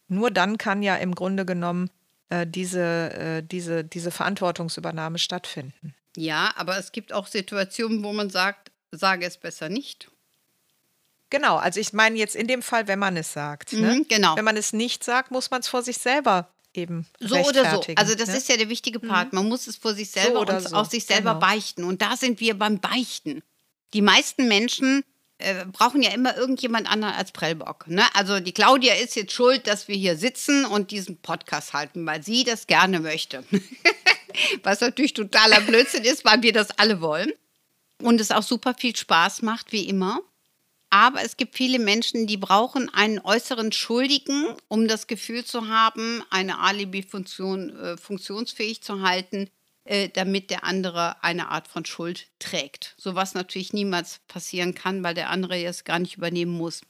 Nur 0.09 0.31
dann 0.31 0.59
kann 0.59 0.83
ja 0.83 0.97
im 0.97 1.15
Grunde 1.15 1.45
genommen 1.45 1.91
äh, 2.31 2.47
diese, 2.47 3.13
äh, 3.13 3.43
diese, 3.43 3.85
diese 3.85 4.11
Verantwortungsübernahme 4.11 5.19
stattfinden. 5.19 5.95
Ja, 6.17 6.53
aber 6.57 6.79
es 6.79 6.93
gibt 6.93 7.13
auch 7.13 7.27
Situationen, 7.27 8.03
wo 8.03 8.13
man 8.13 8.31
sagt, 8.31 8.71
sage 8.91 9.27
es 9.27 9.37
besser 9.37 9.69
nicht. 9.69 10.11
Genau, 11.31 11.57
also 11.57 11.79
ich 11.79 11.93
meine 11.93 12.17
jetzt 12.17 12.35
in 12.35 12.47
dem 12.47 12.63
Fall, 12.63 12.89
wenn 12.89 12.99
man 12.99 13.17
es 13.17 13.33
sagt. 13.33 13.73
Ne? 13.73 13.97
Mhm, 13.97 14.09
genau. 14.09 14.37
Wenn 14.37 14.45
man 14.45 14.57
es 14.57 14.73
nicht 14.73 15.05
sagt, 15.05 15.31
muss 15.31 15.51
man 15.51 15.61
es 15.61 15.69
vor 15.69 15.83
sich 15.83 15.99
selber 15.99 16.49
eben 16.75 17.07
so 17.19 17.37
oder 17.37 17.71
so. 17.71 17.83
Also 17.97 18.15
das 18.15 18.31
ne? 18.31 18.37
ist 18.37 18.49
ja 18.49 18.57
der 18.57 18.69
wichtige 18.69 18.99
Part. 18.99 19.33
Man 19.33 19.49
muss 19.49 19.67
es 19.67 19.77
vor 19.77 19.95
sich 19.95 20.11
selber 20.11 20.41
oder 20.41 20.57
und 20.57 20.69
so, 20.69 20.77
auch 20.77 20.89
sich 20.89 21.05
selber 21.05 21.35
genau. 21.35 21.41
beichten. 21.41 21.85
Und 21.85 22.03
da 22.03 22.17
sind 22.17 22.41
wir 22.41 22.59
beim 22.59 22.79
Beichten. 22.81 23.43
Die 23.95 24.03
meisten 24.03 24.49
Menschen 24.49 25.05
äh, 25.39 25.65
brauchen 25.67 26.03
ja 26.03 26.11
immer 26.11 26.37
irgendjemand 26.37 26.91
anderen 26.91 27.15
als 27.15 27.33
Prellbock. 27.33 27.87
Ne? 27.87 28.03
Also 28.15 28.41
die 28.41 28.53
Claudia 28.53 28.95
ist 28.95 29.17
jetzt 29.17 29.33
schuld, 29.33 29.67
dass 29.67 29.89
wir 29.89 29.97
hier 29.97 30.17
sitzen 30.17 30.65
und 30.65 30.91
diesen 30.91 31.17
Podcast 31.19 31.73
halten, 31.73 32.05
weil 32.07 32.23
sie 32.23 32.45
das 32.45 32.67
gerne 32.67 33.01
möchte. 33.01 33.45
Was 34.63 34.81
natürlich 34.81 35.15
totaler 35.15 35.61
Blödsinn 35.63 36.05
ist, 36.05 36.25
weil 36.25 36.43
wir 36.43 36.53
das 36.53 36.79
alle 36.79 37.01
wollen. 37.01 37.33
Und 38.03 38.21
es 38.21 38.31
auch 38.31 38.43
super 38.43 38.75
viel 38.75 38.95
Spaß 38.95 39.43
macht, 39.43 39.73
wie 39.73 39.89
immer. 39.89 40.21
Aber 40.91 41.23
es 41.23 41.37
gibt 41.37 41.57
viele 41.57 41.79
Menschen, 41.79 42.27
die 42.27 42.37
brauchen 42.37 42.93
einen 42.95 43.19
äußeren 43.19 43.73
Schuldigen, 43.73 44.47
um 44.69 44.89
das 44.89 45.07
Gefühl 45.07 45.45
zu 45.45 45.69
haben, 45.69 46.23
eine 46.31 46.61
Alibi-Funktion 46.61 47.77
äh, 47.77 47.97
funktionsfähig 47.97 48.83
zu 48.83 49.03
halten, 49.03 49.51
äh, 49.89 50.11
damit 50.11 50.51
der 50.51 50.65
andere 50.65 51.23
eine 51.25 51.49
Art 51.49 51.67
von 51.67 51.87
Schuld 51.87 52.27
trägt. 52.39 52.95
So 52.99 53.15
was 53.15 53.33
natürlich 53.33 53.73
niemals 53.73 54.21
passieren 54.29 54.75
kann, 54.75 55.03
weil 55.03 55.15
der 55.15 55.31
andere 55.31 55.65
es 55.65 55.85
gar 55.85 55.99
nicht 55.99 56.19
übernehmen 56.19 56.53
muss. 56.53 56.83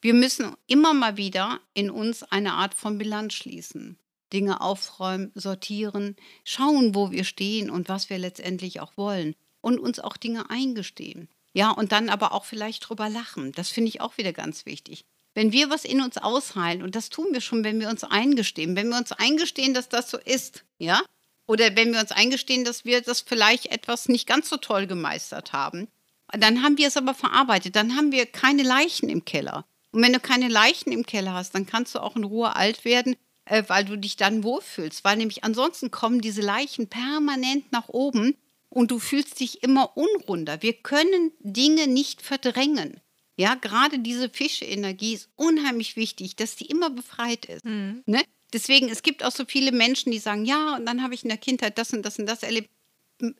Wir 0.00 0.14
müssen 0.14 0.56
immer 0.66 0.94
mal 0.94 1.16
wieder 1.16 1.60
in 1.74 1.90
uns 1.90 2.24
eine 2.24 2.54
Art 2.54 2.74
von 2.74 2.98
Bilanz 2.98 3.34
schließen. 3.34 3.98
Dinge 4.32 4.60
aufräumen, 4.60 5.30
sortieren, 5.34 6.16
schauen, 6.42 6.94
wo 6.94 7.12
wir 7.12 7.22
stehen 7.22 7.70
und 7.70 7.88
was 7.88 8.10
wir 8.10 8.18
letztendlich 8.18 8.80
auch 8.80 8.96
wollen. 8.96 9.36
Und 9.60 9.78
uns 9.78 10.00
auch 10.00 10.16
Dinge 10.16 10.50
eingestehen. 10.50 11.28
Ja, 11.52 11.70
und 11.70 11.92
dann 11.92 12.08
aber 12.08 12.32
auch 12.32 12.44
vielleicht 12.44 12.88
drüber 12.88 13.08
lachen. 13.08 13.52
Das 13.52 13.70
finde 13.70 13.90
ich 13.90 14.00
auch 14.00 14.18
wieder 14.18 14.32
ganz 14.32 14.66
wichtig. 14.66 15.04
Wenn 15.34 15.52
wir 15.52 15.70
was 15.70 15.84
in 15.84 16.00
uns 16.00 16.18
ausheilen, 16.18 16.82
und 16.82 16.96
das 16.96 17.10
tun 17.10 17.28
wir 17.30 17.40
schon, 17.40 17.62
wenn 17.62 17.78
wir 17.78 17.88
uns 17.88 18.02
eingestehen, 18.02 18.74
wenn 18.74 18.88
wir 18.88 18.98
uns 18.98 19.12
eingestehen, 19.12 19.72
dass 19.72 19.88
das 19.88 20.10
so 20.10 20.18
ist, 20.18 20.64
ja, 20.78 21.00
oder 21.48 21.74
wenn 21.74 21.92
wir 21.92 22.00
uns 22.00 22.12
eingestehen, 22.12 22.64
dass 22.64 22.84
wir 22.84 23.00
das 23.00 23.22
vielleicht 23.22 23.66
etwas 23.66 24.08
nicht 24.08 24.28
ganz 24.28 24.48
so 24.48 24.58
toll 24.58 24.86
gemeistert 24.86 25.52
haben, 25.52 25.88
dann 26.30 26.62
haben 26.62 26.76
wir 26.76 26.86
es 26.86 26.98
aber 26.98 27.14
verarbeitet, 27.14 27.74
dann 27.74 27.96
haben 27.96 28.12
wir 28.12 28.26
keine 28.26 28.62
Leichen 28.62 29.08
im 29.08 29.24
Keller. 29.24 29.64
Und 29.90 30.02
wenn 30.02 30.12
du 30.12 30.20
keine 30.20 30.48
Leichen 30.48 30.92
im 30.92 31.06
Keller 31.06 31.32
hast, 31.32 31.54
dann 31.54 31.64
kannst 31.64 31.94
du 31.94 32.00
auch 32.00 32.16
in 32.16 32.24
Ruhe 32.24 32.54
alt 32.54 32.84
werden, 32.84 33.16
äh, 33.46 33.64
weil 33.68 33.86
du 33.86 33.96
dich 33.96 34.16
dann 34.16 34.44
wohlfühlst. 34.44 35.04
Weil 35.04 35.16
nämlich 35.16 35.42
ansonsten 35.42 35.90
kommen 35.90 36.20
diese 36.20 36.42
Leichen 36.42 36.88
permanent 36.88 37.72
nach 37.72 37.88
oben 37.88 38.36
und 38.68 38.90
du 38.90 38.98
fühlst 38.98 39.40
dich 39.40 39.62
immer 39.62 39.96
unrunder. 39.96 40.60
Wir 40.60 40.74
können 40.74 41.32
Dinge 41.40 41.86
nicht 41.86 42.20
verdrängen. 42.20 43.00
Ja, 43.36 43.54
gerade 43.54 44.00
diese 44.00 44.28
Fischeenergie 44.28 45.14
ist 45.14 45.30
unheimlich 45.36 45.96
wichtig, 45.96 46.36
dass 46.36 46.56
die 46.56 46.66
immer 46.66 46.90
befreit 46.90 47.46
ist. 47.46 47.64
Mhm. 47.64 48.02
Ne? 48.04 48.22
Deswegen, 48.52 48.88
es 48.88 49.02
gibt 49.02 49.24
auch 49.24 49.32
so 49.32 49.44
viele 49.46 49.72
Menschen, 49.72 50.10
die 50.10 50.18
sagen, 50.18 50.44
ja, 50.44 50.76
und 50.76 50.86
dann 50.86 51.02
habe 51.02 51.14
ich 51.14 51.22
in 51.22 51.28
der 51.28 51.38
Kindheit 51.38 51.78
das 51.78 51.92
und 51.92 52.02
das 52.02 52.18
und 52.18 52.26
das 52.26 52.42
erlebt. 52.42 52.70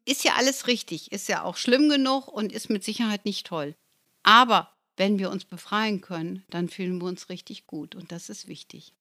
Ist 0.05 0.25
ja 0.25 0.35
alles 0.37 0.67
richtig, 0.67 1.13
ist 1.13 1.29
ja 1.29 1.45
auch 1.45 1.57
schlimm 1.57 1.89
genug 1.89 2.29
und 2.29 2.53
ist 2.53 2.69
mit 2.69 2.83
Sicherheit 2.83 3.25
nicht 3.25 3.47
toll. 3.47 3.77
Aber 4.25 4.73
wenn 4.97 5.19
wir 5.19 5.31
uns 5.31 5.45
befreien 5.45 6.01
können, 6.01 6.45
dann 6.51 6.69
fühlen 6.69 7.01
wir 7.01 7.07
uns 7.07 7.29
richtig 7.29 7.67
gut 7.67 7.95
und 7.95 8.11
das 8.11 8.29
ist 8.29 8.49
wichtig. 8.49 8.93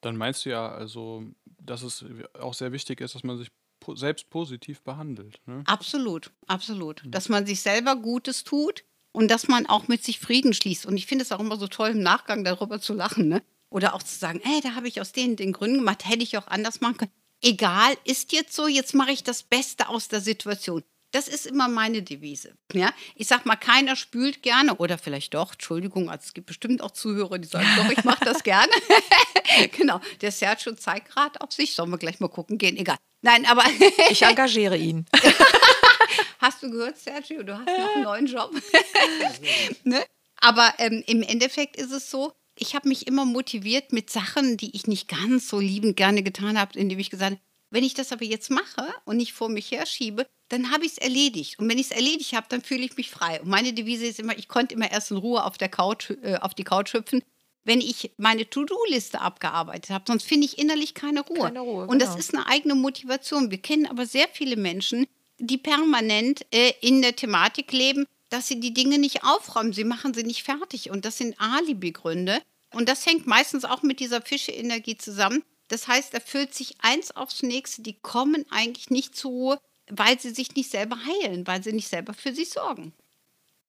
Dann 0.00 0.16
meinst 0.16 0.44
du 0.44 0.50
ja 0.50 0.70
also, 0.70 1.24
dass 1.58 1.82
es 1.82 2.04
auch 2.38 2.54
sehr 2.54 2.72
wichtig 2.72 3.02
ist, 3.02 3.14
dass 3.14 3.24
man 3.24 3.36
sich 3.36 3.50
po 3.78 3.94
selbst 3.94 4.30
positiv 4.30 4.80
behandelt. 4.82 5.40
Ne? 5.46 5.62
Absolut, 5.66 6.30
absolut. 6.46 7.02
Dass 7.06 7.28
man 7.28 7.46
sich 7.46 7.60
selber 7.60 7.96
Gutes 7.96 8.44
tut 8.44 8.84
und 9.12 9.30
dass 9.30 9.48
man 9.48 9.66
auch 9.66 9.88
mit 9.88 10.02
sich 10.02 10.18
Frieden 10.18 10.54
schließt. 10.54 10.86
Und 10.86 10.96
ich 10.96 11.06
finde 11.06 11.24
es 11.24 11.32
auch 11.32 11.40
immer 11.40 11.56
so 11.56 11.66
toll, 11.66 11.90
im 11.90 12.02
Nachgang 12.02 12.44
darüber 12.44 12.80
zu 12.80 12.94
lachen. 12.94 13.28
Ne? 13.28 13.42
Oder 13.70 13.94
auch 13.94 14.02
zu 14.02 14.18
sagen, 14.18 14.40
ey, 14.44 14.60
da 14.60 14.74
habe 14.74 14.88
ich 14.88 15.00
aus 15.00 15.12
den, 15.12 15.36
den 15.36 15.52
Gründen 15.52 15.78
gemacht, 15.78 16.06
hätte 16.06 16.22
ich 16.22 16.36
auch 16.36 16.48
anders 16.48 16.80
machen 16.80 16.98
können. 16.98 17.12
Egal, 17.42 17.94
ist 18.04 18.32
jetzt 18.32 18.54
so, 18.54 18.66
jetzt 18.66 18.94
mache 18.94 19.12
ich 19.12 19.24
das 19.24 19.42
Beste 19.42 19.88
aus 19.88 20.08
der 20.08 20.20
Situation. 20.20 20.82
Das 21.12 21.26
ist 21.26 21.46
immer 21.46 21.68
meine 21.68 22.02
Devise. 22.02 22.54
Ja? 22.72 22.92
Ich 23.16 23.26
sag 23.26 23.46
mal, 23.46 23.56
keiner 23.56 23.96
spült 23.96 24.42
gerne 24.42 24.76
oder 24.76 24.98
vielleicht 24.98 25.34
doch, 25.34 25.52
Entschuldigung, 25.52 26.08
also 26.08 26.24
es 26.26 26.34
gibt 26.34 26.46
bestimmt 26.46 26.82
auch 26.82 26.92
Zuhörer, 26.92 27.38
die 27.38 27.48
sagen, 27.48 27.66
doch, 27.76 27.90
ich 27.90 28.04
mache 28.04 28.24
das 28.24 28.42
gerne. 28.44 28.70
genau, 29.72 30.00
der 30.20 30.30
Sergio 30.30 30.72
zeigt 30.74 31.10
gerade 31.10 31.40
auf 31.40 31.52
sich, 31.52 31.74
sollen 31.74 31.90
wir 31.90 31.98
gleich 31.98 32.20
mal 32.20 32.28
gucken 32.28 32.58
gehen, 32.58 32.76
egal. 32.76 32.96
Nein, 33.22 33.44
aber 33.46 33.64
Ich 34.10 34.22
engagiere 34.22 34.76
ihn. 34.76 35.06
Hast 36.38 36.62
du 36.62 36.70
gehört, 36.70 36.96
Sergio? 36.98 37.42
Du 37.42 37.54
hast 37.54 37.66
noch 37.66 37.94
einen 37.94 38.02
neuen 38.04 38.26
Job. 38.26 38.50
ne? 39.84 40.04
Aber 40.40 40.72
ähm, 40.78 41.04
im 41.06 41.22
Endeffekt 41.22 41.76
ist 41.76 41.92
es 41.92 42.10
so, 42.10 42.32
ich 42.60 42.74
habe 42.74 42.88
mich 42.88 43.06
immer 43.06 43.24
motiviert 43.24 43.92
mit 43.92 44.10
Sachen, 44.10 44.56
die 44.56 44.76
ich 44.76 44.86
nicht 44.86 45.08
ganz 45.08 45.48
so 45.48 45.58
liebend 45.58 45.96
gerne 45.96 46.22
getan 46.22 46.58
habe, 46.58 46.78
indem 46.78 46.98
ich 46.98 47.10
gesagt 47.10 47.32
habe, 47.32 47.40
wenn 47.70 47.84
ich 47.84 47.94
das 47.94 48.12
aber 48.12 48.24
jetzt 48.24 48.50
mache 48.50 48.86
und 49.04 49.16
nicht 49.16 49.32
vor 49.32 49.48
mich 49.48 49.70
herschiebe, 49.70 50.26
dann 50.48 50.72
habe 50.72 50.84
ich 50.84 50.92
es 50.92 50.98
erledigt. 50.98 51.58
Und 51.58 51.68
wenn 51.68 51.78
ich 51.78 51.90
es 51.90 51.96
erledigt 51.96 52.32
habe, 52.34 52.46
dann 52.48 52.62
fühle 52.62 52.82
ich 52.82 52.96
mich 52.96 53.10
frei. 53.10 53.40
Und 53.40 53.48
meine 53.48 53.72
Devise 53.72 54.06
ist 54.06 54.18
immer, 54.18 54.36
ich 54.36 54.48
konnte 54.48 54.74
immer 54.74 54.90
erst 54.90 55.12
in 55.12 55.16
Ruhe 55.16 55.44
auf, 55.44 55.56
der 55.56 55.68
Couch, 55.68 56.10
äh, 56.22 56.36
auf 56.36 56.54
die 56.54 56.64
Couch 56.64 56.92
hüpfen, 56.92 57.22
wenn 57.64 57.80
ich 57.80 58.10
meine 58.16 58.48
To-Do-Liste 58.48 59.20
abgearbeitet 59.20 59.90
habe. 59.90 60.04
Sonst 60.06 60.24
finde 60.24 60.46
ich 60.46 60.58
innerlich 60.58 60.94
keine 60.94 61.20
Ruhe. 61.20 61.38
Keine 61.38 61.60
Ruhe, 61.60 61.86
Und 61.86 62.02
das 62.02 62.10
genau. 62.10 62.18
ist 62.18 62.34
eine 62.34 62.46
eigene 62.46 62.74
Motivation. 62.74 63.50
Wir 63.50 63.58
kennen 63.58 63.86
aber 63.86 64.04
sehr 64.04 64.26
viele 64.32 64.56
Menschen, 64.56 65.06
die 65.38 65.58
permanent 65.58 66.44
äh, 66.52 66.72
in 66.80 67.00
der 67.00 67.14
Thematik 67.14 67.72
leben, 67.72 68.06
dass 68.30 68.48
sie 68.48 68.60
die 68.60 68.72
Dinge 68.72 68.98
nicht 68.98 69.24
aufräumen. 69.24 69.72
Sie 69.72 69.84
machen 69.84 70.14
sie 70.14 70.22
nicht 70.22 70.44
fertig. 70.44 70.90
Und 70.90 71.04
das 71.04 71.18
sind 71.18 71.38
Alibi-Gründe. 71.38 72.40
Und 72.72 72.88
das 72.88 73.04
hängt 73.04 73.26
meistens 73.26 73.64
auch 73.64 73.82
mit 73.82 74.00
dieser 74.00 74.22
Fische-Energie 74.22 74.96
zusammen. 74.96 75.42
Das 75.68 75.88
heißt, 75.88 76.14
da 76.14 76.20
füllt 76.20 76.54
sich 76.54 76.76
eins 76.80 77.14
aufs 77.14 77.42
nächste. 77.42 77.82
Die 77.82 77.94
kommen 78.00 78.46
eigentlich 78.50 78.90
nicht 78.90 79.14
zur 79.16 79.30
Ruhe, 79.30 79.60
weil 79.88 80.18
sie 80.18 80.30
sich 80.30 80.54
nicht 80.54 80.70
selber 80.70 80.96
heilen, 80.96 81.46
weil 81.46 81.62
sie 81.62 81.72
nicht 81.72 81.88
selber 81.88 82.14
für 82.14 82.32
sich 82.32 82.50
sorgen. 82.50 82.92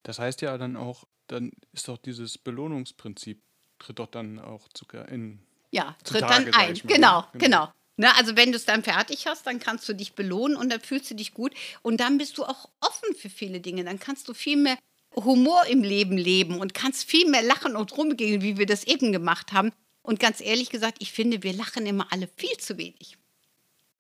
Das 0.04 0.20
heißt 0.20 0.42
ja 0.42 0.58
dann 0.58 0.78
auch, 0.78 1.06
dann 1.28 1.52
ist 1.74 1.88
doch 1.88 1.98
dieses 1.98 2.38
Belohnungsprinzip, 2.38 3.42
tritt 3.80 4.00
doch 4.00 4.08
dann 4.08 4.40
auch 4.40 4.68
zu, 4.70 4.86
in. 5.10 5.40
Ja, 5.72 5.96
tritt 6.04 6.22
Zutage, 6.22 6.46
dann 6.46 6.54
ein. 6.54 6.74
mal, 6.74 6.82
Genau, 6.84 7.22
ne? 7.22 7.28
genau. 7.34 7.66
Genau. 7.66 7.72
Ne, 8.02 8.10
also 8.18 8.36
wenn 8.36 8.52
du 8.52 8.56
es 8.56 8.66
dann 8.66 8.82
fertig 8.82 9.28
hast, 9.28 9.46
dann 9.46 9.60
kannst 9.60 9.88
du 9.88 9.94
dich 9.94 10.14
belohnen 10.14 10.58
und 10.58 10.72
dann 10.72 10.82
fühlst 10.82 11.12
du 11.12 11.14
dich 11.14 11.36
gut 11.36 11.54
und 11.84 12.00
dann 12.00 12.18
bist 12.18 12.36
du 12.40 12.44
auch 12.44 12.68
offen 12.80 13.14
für 13.16 13.30
viele 13.30 13.60
Dinge. 13.60 13.84
Dann 13.84 14.00
kannst 14.00 14.28
du 14.28 14.34
viel 14.34 14.58
mehr 14.58 14.76
Humor 15.16 15.68
im 15.68 15.84
Leben 15.84 16.18
leben 16.18 16.60
und 16.60 16.74
kannst 16.74 17.08
viel 17.08 17.30
mehr 17.30 17.44
lachen 17.44 17.76
und 17.76 17.96
rumgehen, 17.96 18.42
wie 18.42 18.58
wir 18.58 18.66
das 18.66 18.86
eben 18.86 19.12
gemacht 19.12 19.54
haben. 19.54 19.72
Und 20.02 20.20
ganz 20.20 20.42
ehrlich 20.42 20.72
gesagt, 20.72 20.98
ich 20.98 21.12
finde, 21.12 21.44
wir 21.44 21.54
lachen 21.54 21.86
immer 21.86 22.08
alle 22.10 22.28
viel 22.38 22.58
zu 22.58 22.80
wenig. 22.80 23.20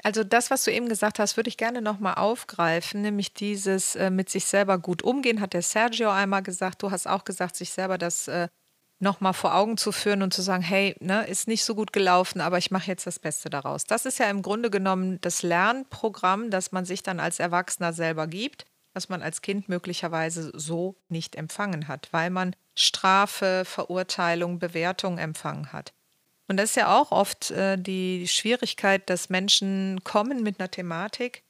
Also 0.01 0.23
das, 0.23 0.49
was 0.49 0.63
du 0.63 0.71
eben 0.71 0.89
gesagt 0.89 1.19
hast, 1.19 1.37
würde 1.37 1.49
ich 1.49 1.57
gerne 1.57 1.83
nochmal 1.83 2.15
aufgreifen, 2.15 3.03
nämlich 3.03 3.35
dieses 3.35 3.95
äh, 3.95 4.09
mit 4.09 4.31
sich 4.31 4.45
selber 4.45 4.79
gut 4.79 5.03
umgehen, 5.03 5.41
hat 5.41 5.53
der 5.53 5.61
Sergio 5.61 6.09
einmal 6.09 6.41
gesagt. 6.41 6.81
Du 6.81 6.89
hast 6.89 7.05
auch 7.05 7.23
gesagt, 7.23 7.55
sich 7.55 7.69
selber 7.69 7.99
das 7.99 8.27
äh, 8.27 8.47
nochmal 9.01 9.33
vor 9.33 9.55
Augen 9.55 9.77
zu 9.77 9.91
führen 9.91 10.21
und 10.21 10.33
zu 10.33 10.41
sagen, 10.41 10.63
hey, 10.63 10.95
ne, 10.99 11.25
ist 11.27 11.47
nicht 11.47 11.63
so 11.65 11.75
gut 11.75 11.91
gelaufen, 11.91 12.39
aber 12.41 12.57
ich 12.57 12.71
mache 12.71 12.87
jetzt 12.87 13.07
das 13.07 13.19
Beste 13.19 13.49
daraus. 13.49 13.85
Das 13.85 14.05
ist 14.05 14.19
ja 14.19 14.29
im 14.29 14.41
Grunde 14.41 14.69
genommen 14.69 15.19
das 15.21 15.41
Lernprogramm, 15.41 16.49
das 16.49 16.71
man 16.71 16.85
sich 16.85 17.03
dann 17.03 17.19
als 17.19 17.39
Erwachsener 17.39 17.93
selber 17.93 18.27
gibt, 18.27 18.65
was 18.93 19.09
man 19.09 19.21
als 19.21 19.41
Kind 19.41 19.69
möglicherweise 19.69 20.51
so 20.53 20.95
nicht 21.09 21.35
empfangen 21.35 21.87
hat, 21.87 22.09
weil 22.11 22.29
man 22.29 22.55
Strafe, 22.75 23.63
Verurteilung, 23.65 24.59
Bewertung 24.59 25.17
empfangen 25.17 25.73
hat. 25.73 25.93
Und 26.47 26.57
das 26.57 26.71
ist 26.71 26.75
ja 26.75 26.99
auch 26.99 27.11
oft 27.11 27.51
äh, 27.51 27.77
die 27.77 28.27
Schwierigkeit, 28.27 29.09
dass 29.09 29.29
Menschen 29.29 30.03
kommen 30.03 30.43
mit 30.43 30.59
einer 30.59 30.69
Thematik, 30.69 31.43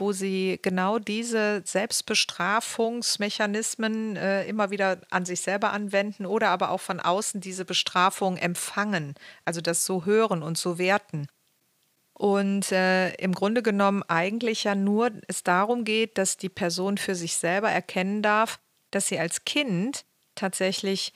wo 0.00 0.12
sie 0.12 0.58
genau 0.62 0.98
diese 0.98 1.62
Selbstbestrafungsmechanismen 1.64 4.16
äh, 4.16 4.44
immer 4.46 4.70
wieder 4.70 5.00
an 5.10 5.24
sich 5.24 5.42
selber 5.42 5.72
anwenden 5.72 6.26
oder 6.26 6.48
aber 6.48 6.70
auch 6.70 6.80
von 6.80 6.98
außen 7.00 7.40
diese 7.40 7.64
Bestrafung 7.64 8.36
empfangen, 8.36 9.14
also 9.44 9.60
das 9.60 9.84
so 9.84 10.04
hören 10.04 10.42
und 10.42 10.58
so 10.58 10.78
werten. 10.78 11.28
Und 12.14 12.72
äh, 12.72 13.12
im 13.14 13.32
Grunde 13.32 13.62
genommen 13.62 14.02
eigentlich 14.08 14.64
ja 14.64 14.74
nur 14.74 15.12
es 15.28 15.42
darum 15.42 15.84
geht, 15.84 16.18
dass 16.18 16.36
die 16.36 16.50
Person 16.50 16.98
für 16.98 17.14
sich 17.14 17.36
selber 17.36 17.70
erkennen 17.70 18.22
darf, 18.22 18.58
dass 18.90 19.08
sie 19.08 19.18
als 19.18 19.44
Kind 19.44 20.04
tatsächlich 20.34 21.12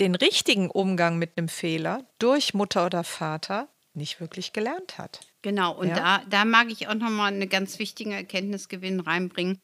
den 0.00 0.14
richtigen 0.14 0.70
Umgang 0.70 1.18
mit 1.18 1.32
einem 1.36 1.48
Fehler 1.48 2.04
durch 2.18 2.54
Mutter 2.54 2.86
oder 2.86 3.04
Vater 3.04 3.68
nicht 3.94 4.20
wirklich 4.20 4.52
gelernt 4.52 4.98
hat. 4.98 5.20
Genau, 5.42 5.72
und 5.72 5.88
Ja. 5.88 5.94
da, 5.94 6.24
da 6.28 6.44
mag 6.44 6.70
ich 6.70 6.88
auch 6.88 6.94
nochmal 6.94 7.32
eine 7.32 7.46
ganz 7.46 7.78
wichtige 7.78 8.12
Erkenntnisgewinn 8.12 9.00
reinbringen. 9.00 9.60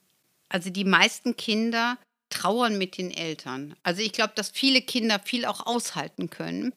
Also 0.48 0.70
die 0.70 0.84
meisten 0.84 1.36
Kinder 1.36 1.98
trauern 2.30 2.78
mit 2.78 2.98
den 2.98 3.10
Eltern. 3.10 3.74
Also 3.82 4.02
ich 4.02 4.12
glaube, 4.12 4.32
dass 4.36 4.50
viele 4.50 4.82
Kinder 4.82 5.18
viel 5.18 5.44
auch 5.44 5.66
aushalten 5.66 6.30
können. 6.30 6.74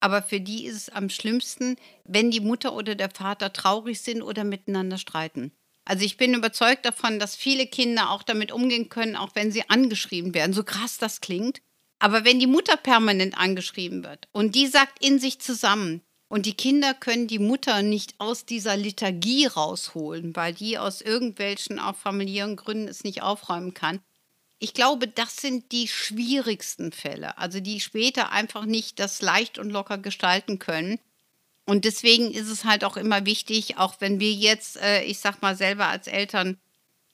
Aber 0.00 0.22
für 0.22 0.40
die 0.40 0.64
ist 0.64 0.76
es 0.76 0.88
am 0.88 1.10
schlimmsten, 1.10 1.76
wenn 2.04 2.30
die 2.30 2.40
Mutter 2.40 2.74
oder 2.74 2.94
der 2.94 3.10
Vater 3.10 3.52
traurig 3.52 4.00
sind 4.00 4.22
oder 4.22 4.44
miteinander 4.44 4.98
streiten. 4.98 5.52
Also 5.84 6.04
ich 6.04 6.16
bin 6.16 6.34
überzeugt 6.34 6.84
davon, 6.86 7.18
dass 7.18 7.36
viele 7.36 7.66
Kinder 7.66 8.10
auch 8.10 8.22
damit 8.22 8.52
umgehen 8.52 8.88
können, 8.88 9.16
auch 9.16 9.34
wenn 9.34 9.52
sie 9.52 9.68
angeschrieben 9.68 10.34
werden. 10.34 10.52
So 10.52 10.64
krass 10.64 10.98
das 10.98 11.20
klingt. 11.20 11.60
Aber 11.98 12.24
wenn 12.24 12.40
die 12.40 12.46
Mutter 12.46 12.76
permanent 12.76 13.36
angeschrieben 13.36 14.04
wird 14.04 14.28
und 14.32 14.54
die 14.54 14.66
sagt 14.66 15.04
in 15.04 15.18
sich 15.18 15.38
zusammen 15.40 16.00
und 16.30 16.46
die 16.46 16.54
Kinder 16.54 16.94
können 16.94 17.26
die 17.26 17.40
Mutter 17.40 17.82
nicht 17.82 18.14
aus 18.18 18.46
dieser 18.46 18.76
Liturgie 18.76 19.46
rausholen, 19.46 20.36
weil 20.36 20.54
die 20.54 20.78
aus 20.78 21.00
irgendwelchen 21.00 21.80
auch 21.80 21.96
familiären 21.96 22.54
Gründen 22.54 22.86
es 22.86 23.02
nicht 23.02 23.20
aufräumen 23.20 23.74
kann. 23.74 23.98
Ich 24.60 24.72
glaube, 24.72 25.08
das 25.08 25.38
sind 25.38 25.72
die 25.72 25.88
schwierigsten 25.88 26.92
Fälle, 26.92 27.36
also 27.36 27.58
die 27.58 27.80
später 27.80 28.30
einfach 28.30 28.64
nicht 28.64 29.00
das 29.00 29.20
leicht 29.22 29.58
und 29.58 29.70
locker 29.70 29.98
gestalten 29.98 30.60
können. 30.60 31.00
Und 31.66 31.84
deswegen 31.84 32.30
ist 32.30 32.48
es 32.48 32.64
halt 32.64 32.84
auch 32.84 32.96
immer 32.96 33.26
wichtig, 33.26 33.78
auch 33.78 33.94
wenn 33.98 34.20
wir 34.20 34.32
jetzt, 34.32 34.76
äh, 34.76 35.02
ich 35.02 35.18
sag 35.18 35.42
mal 35.42 35.56
selber 35.56 35.88
als 35.88 36.06
Eltern 36.06 36.58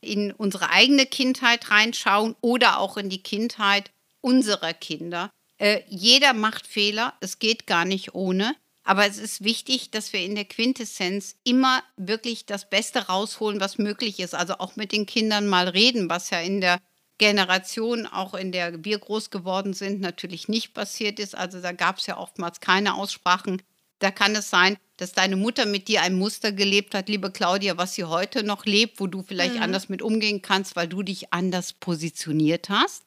in 0.03 0.31
unsere 0.31 0.69
eigene 0.69 1.07
Kindheit 1.07 1.71
reinschauen 1.71 2.37
oder 2.43 2.81
auch 2.81 2.99
in 2.99 3.09
die 3.09 3.23
Kindheit 3.23 3.93
unserer 4.21 4.75
Kinder. 4.75 5.31
Äh, 5.57 5.81
jeder 5.89 6.35
macht 6.35 6.67
Fehler, 6.67 7.15
es 7.21 7.39
geht 7.39 7.67
gar 7.67 7.87
nicht 7.87 8.15
ohne. 8.15 8.55
Aber 8.88 9.05
es 9.05 9.19
ist 9.19 9.43
wichtig, 9.43 9.90
dass 9.90 10.12
wir 10.12 10.21
in 10.21 10.37
der 10.37 10.45
Quintessenz 10.45 11.35
immer 11.43 11.83
wirklich 11.97 12.47
das 12.47 12.71
Beste 12.71 13.09
rausholen, 13.09 13.61
was 13.61 13.78
möglich 13.78 14.21
ist. 14.21 14.33
Also 14.33 14.55
auch 14.59 14.76
mit 14.76 14.93
den 14.93 15.07
Kindern 15.07 15.49
mal 15.49 15.69
reden, 15.69 16.09
was 16.09 16.31
ja 16.31 16.38
in 16.38 16.61
der 16.61 16.78
Generation, 17.19 18.07
auch 18.07 18.35
in 18.35 18.52
der 18.52 18.85
wir 18.85 19.00
groß 19.00 19.31
geworden 19.31 19.75
sind, 19.75 20.00
natürlich 20.00 20.47
nicht 20.47 20.73
passiert 20.73 21.19
ist. 21.19 21.35
Also 21.35 21.61
da 21.61 21.73
gab 21.73 21.99
es 21.99 22.07
ja 22.07 22.16
oftmals 22.16 22.61
keine 22.61 22.95
Aussprachen. 22.95 23.61
Da 23.99 24.12
kann 24.12 24.37
es 24.37 24.50
sein, 24.50 24.76
dass 24.99 25.12
deine 25.12 25.35
Mutter 25.35 25.66
mit 25.66 25.88
dir 25.88 26.02
ein 26.02 26.14
Muster 26.14 26.52
gelebt 26.52 26.95
hat, 26.95 27.09
liebe 27.09 27.33
Claudia, 27.33 27.76
was 27.76 27.95
sie 27.95 28.05
heute 28.05 28.45
noch 28.45 28.66
lebt, 28.66 29.00
wo 29.00 29.09
du 29.09 29.23
vielleicht 29.23 29.61
anders 29.61 29.88
mit 29.88 30.00
umgehen 30.00 30.43
kannst, 30.43 30.76
weil 30.76 30.87
du 30.87 31.02
dich 31.02 31.33
anders 31.33 31.73
positioniert 31.73 32.69
hast. 32.69 33.02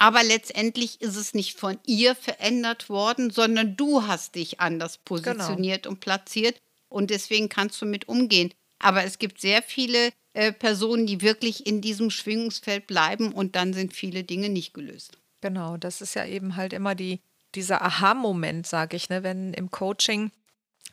Aber 0.00 0.24
letztendlich 0.24 1.02
ist 1.02 1.16
es 1.16 1.34
nicht 1.34 1.58
von 1.58 1.78
ihr 1.84 2.14
verändert 2.14 2.88
worden, 2.88 3.28
sondern 3.28 3.76
du 3.76 4.06
hast 4.06 4.34
dich 4.34 4.58
anders 4.58 4.96
positioniert 4.96 5.86
und 5.86 6.00
platziert. 6.00 6.58
Und 6.88 7.10
deswegen 7.10 7.50
kannst 7.50 7.82
du 7.82 7.86
mit 7.86 8.08
umgehen. 8.08 8.50
Aber 8.78 9.04
es 9.04 9.18
gibt 9.18 9.42
sehr 9.42 9.60
viele 9.60 10.10
äh, 10.32 10.52
Personen, 10.52 11.06
die 11.06 11.20
wirklich 11.20 11.66
in 11.66 11.82
diesem 11.82 12.10
Schwingungsfeld 12.10 12.86
bleiben 12.86 13.32
und 13.32 13.56
dann 13.56 13.74
sind 13.74 13.92
viele 13.92 14.24
Dinge 14.24 14.48
nicht 14.48 14.72
gelöst. 14.72 15.18
Genau, 15.42 15.76
das 15.76 16.00
ist 16.00 16.14
ja 16.14 16.24
eben 16.24 16.56
halt 16.56 16.72
immer 16.72 16.94
die, 16.94 17.20
dieser 17.54 17.82
Aha-Moment, 17.82 18.66
sage 18.66 18.96
ich, 18.96 19.10
ne, 19.10 19.22
wenn 19.22 19.52
im 19.52 19.70
Coaching 19.70 20.32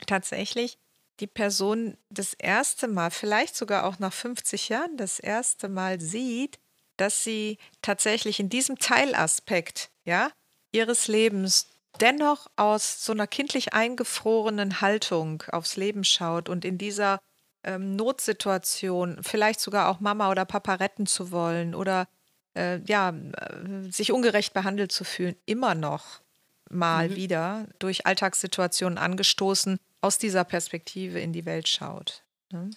tatsächlich 0.06 0.80
die 1.22 1.28
Person 1.28 1.96
das 2.10 2.34
erste 2.34 2.90
Mal, 2.90 3.10
vielleicht 3.12 3.56
sogar 3.56 3.86
auch 3.86 4.00
nach 4.00 4.14
50 4.14 4.68
Jahren, 4.68 4.98
das 4.98 5.18
erste 5.18 5.70
Mal 5.70 6.02
sieht, 6.02 6.60
dass 6.98 7.24
sie 7.24 7.58
tatsächlich 7.82 8.40
in 8.40 8.50
diesem 8.50 8.78
Teilaspekt 8.78 9.90
ja, 10.04 10.32
ihres 10.72 11.08
Lebens 11.08 11.70
dennoch 12.02 12.48
aus 12.56 13.04
so 13.04 13.12
einer 13.12 13.28
kindlich 13.28 13.74
eingefrorenen 13.74 14.82
Haltung 14.82 15.44
aufs 15.52 15.78
Leben 15.78 16.04
schaut 16.04 16.50
und 16.50 16.66
in 16.66 16.78
dieser 16.78 17.20
ähm, 17.64 17.96
Notsituation 17.96 19.20
vielleicht 19.22 19.60
sogar 19.60 19.90
auch 19.90 20.00
Mama 20.00 20.30
oder 20.30 20.46
Papa 20.46 20.76
retten 20.76 21.06
zu 21.06 21.32
wollen 21.32 21.74
oder 21.74 22.08
äh, 22.56 22.80
ja, 22.86 23.10
äh, 23.10 23.92
sich 23.92 24.12
ungerecht 24.12 24.54
behandelt 24.54 24.92
zu 24.92 25.04
fühlen, 25.04 25.36
immer 25.46 25.76
noch 25.76 26.22
mal 26.70 27.16
wieder 27.16 27.68
durch 27.80 28.06
Alltagssituationen 28.06 28.98
angestoßen, 28.98 29.80
aus 30.02 30.18
dieser 30.18 30.44
Perspektive 30.44 31.20
in 31.20 31.34
die 31.34 31.46
Welt 31.46 31.68
schaut. 31.68 32.24
Ne? 32.52 32.70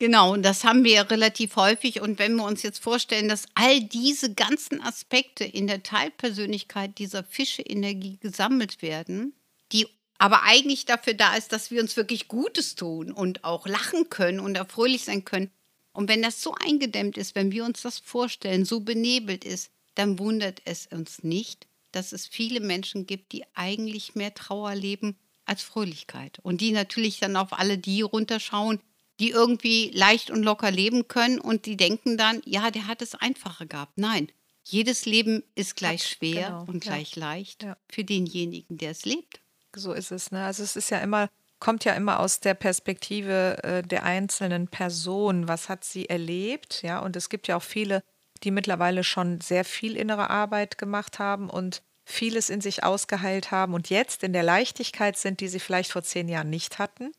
Genau, 0.00 0.32
und 0.32 0.42
das 0.42 0.64
haben 0.64 0.82
wir 0.82 0.92
ja 0.92 1.02
relativ 1.02 1.56
häufig. 1.56 2.00
Und 2.00 2.18
wenn 2.18 2.34
wir 2.34 2.44
uns 2.44 2.62
jetzt 2.62 2.82
vorstellen, 2.82 3.28
dass 3.28 3.44
all 3.54 3.82
diese 3.82 4.32
ganzen 4.32 4.80
Aspekte 4.80 5.44
in 5.44 5.66
der 5.66 5.82
Teilpersönlichkeit 5.82 6.96
dieser 6.96 7.22
Fische-Energie 7.22 8.16
gesammelt 8.18 8.80
werden, 8.80 9.34
die 9.72 9.86
aber 10.16 10.42
eigentlich 10.44 10.86
dafür 10.86 11.12
da 11.12 11.36
ist, 11.36 11.52
dass 11.52 11.70
wir 11.70 11.82
uns 11.82 11.98
wirklich 11.98 12.28
Gutes 12.28 12.76
tun 12.76 13.12
und 13.12 13.44
auch 13.44 13.66
lachen 13.66 14.08
können 14.08 14.40
und 14.40 14.54
erfreulich 14.54 15.04
sein 15.04 15.26
können. 15.26 15.50
Und 15.92 16.08
wenn 16.08 16.22
das 16.22 16.40
so 16.40 16.54
eingedämmt 16.54 17.18
ist, 17.18 17.34
wenn 17.34 17.52
wir 17.52 17.66
uns 17.66 17.82
das 17.82 17.98
vorstellen, 17.98 18.64
so 18.64 18.80
benebelt 18.80 19.44
ist, 19.44 19.70
dann 19.96 20.18
wundert 20.18 20.62
es 20.64 20.86
uns 20.86 21.22
nicht, 21.22 21.66
dass 21.92 22.12
es 22.12 22.26
viele 22.26 22.60
Menschen 22.60 23.04
gibt, 23.04 23.32
die 23.32 23.44
eigentlich 23.52 24.14
mehr 24.14 24.32
Trauer 24.32 24.74
leben 24.74 25.18
als 25.44 25.62
Fröhlichkeit. 25.62 26.38
Und 26.42 26.62
die 26.62 26.72
natürlich 26.72 27.18
dann 27.18 27.36
auf 27.36 27.52
alle 27.52 27.76
die 27.76 28.00
runterschauen, 28.00 28.80
die 29.20 29.30
irgendwie 29.30 29.90
leicht 29.94 30.30
und 30.30 30.42
locker 30.42 30.70
leben 30.70 31.06
können 31.06 31.38
und 31.38 31.66
die 31.66 31.76
denken 31.76 32.16
dann, 32.16 32.40
ja, 32.44 32.70
der 32.70 32.86
hat 32.86 33.02
es 33.02 33.14
einfacher 33.14 33.66
gehabt. 33.66 33.92
Nein, 33.96 34.32
jedes 34.64 35.04
Leben 35.04 35.42
ist 35.54 35.76
gleich 35.76 36.06
schwer 36.06 36.46
genau, 36.46 36.64
und 36.64 36.84
ja. 36.84 36.92
gleich 36.92 37.16
leicht 37.16 37.62
Ja. 37.62 37.76
für 37.88 38.04
denjenigen, 38.04 38.78
der 38.78 38.92
es 38.92 39.04
lebt. 39.04 39.40
So 39.74 39.92
ist 39.92 40.10
es. 40.10 40.30
Ne? 40.32 40.44
Also 40.44 40.62
es 40.62 40.74
ist 40.74 40.90
ja 40.90 40.98
immer, 40.98 41.28
kommt 41.58 41.84
ja 41.84 41.92
immer 41.92 42.18
aus 42.20 42.40
der 42.40 42.54
Perspektive 42.54 43.62
äh, 43.62 43.82
der 43.82 44.04
einzelnen 44.04 44.68
Person. 44.68 45.48
Was 45.48 45.68
hat 45.68 45.84
sie 45.84 46.08
erlebt? 46.08 46.82
Ja, 46.82 47.00
und 47.00 47.14
es 47.14 47.28
gibt 47.28 47.46
ja 47.46 47.56
auch 47.56 47.62
viele, 47.62 48.02
die 48.42 48.50
mittlerweile 48.50 49.04
schon 49.04 49.40
sehr 49.40 49.64
viel 49.64 49.96
innere 49.96 50.30
Arbeit 50.30 50.78
gemacht 50.78 51.18
haben 51.18 51.50
und 51.50 51.82
vieles 52.04 52.50
in 52.50 52.60
sich 52.60 52.82
ausgeheilt 52.82 53.50
haben 53.50 53.74
und 53.74 53.90
jetzt 53.90 54.24
in 54.24 54.32
der 54.32 54.42
Leichtigkeit 54.42 55.16
sind, 55.16 55.40
die 55.40 55.48
sie 55.48 55.60
vielleicht 55.60 55.92
vor 55.92 56.02
zehn 56.02 56.28
Jahren 56.28 56.50
nicht 56.50 56.78
hatten, 56.78 57.12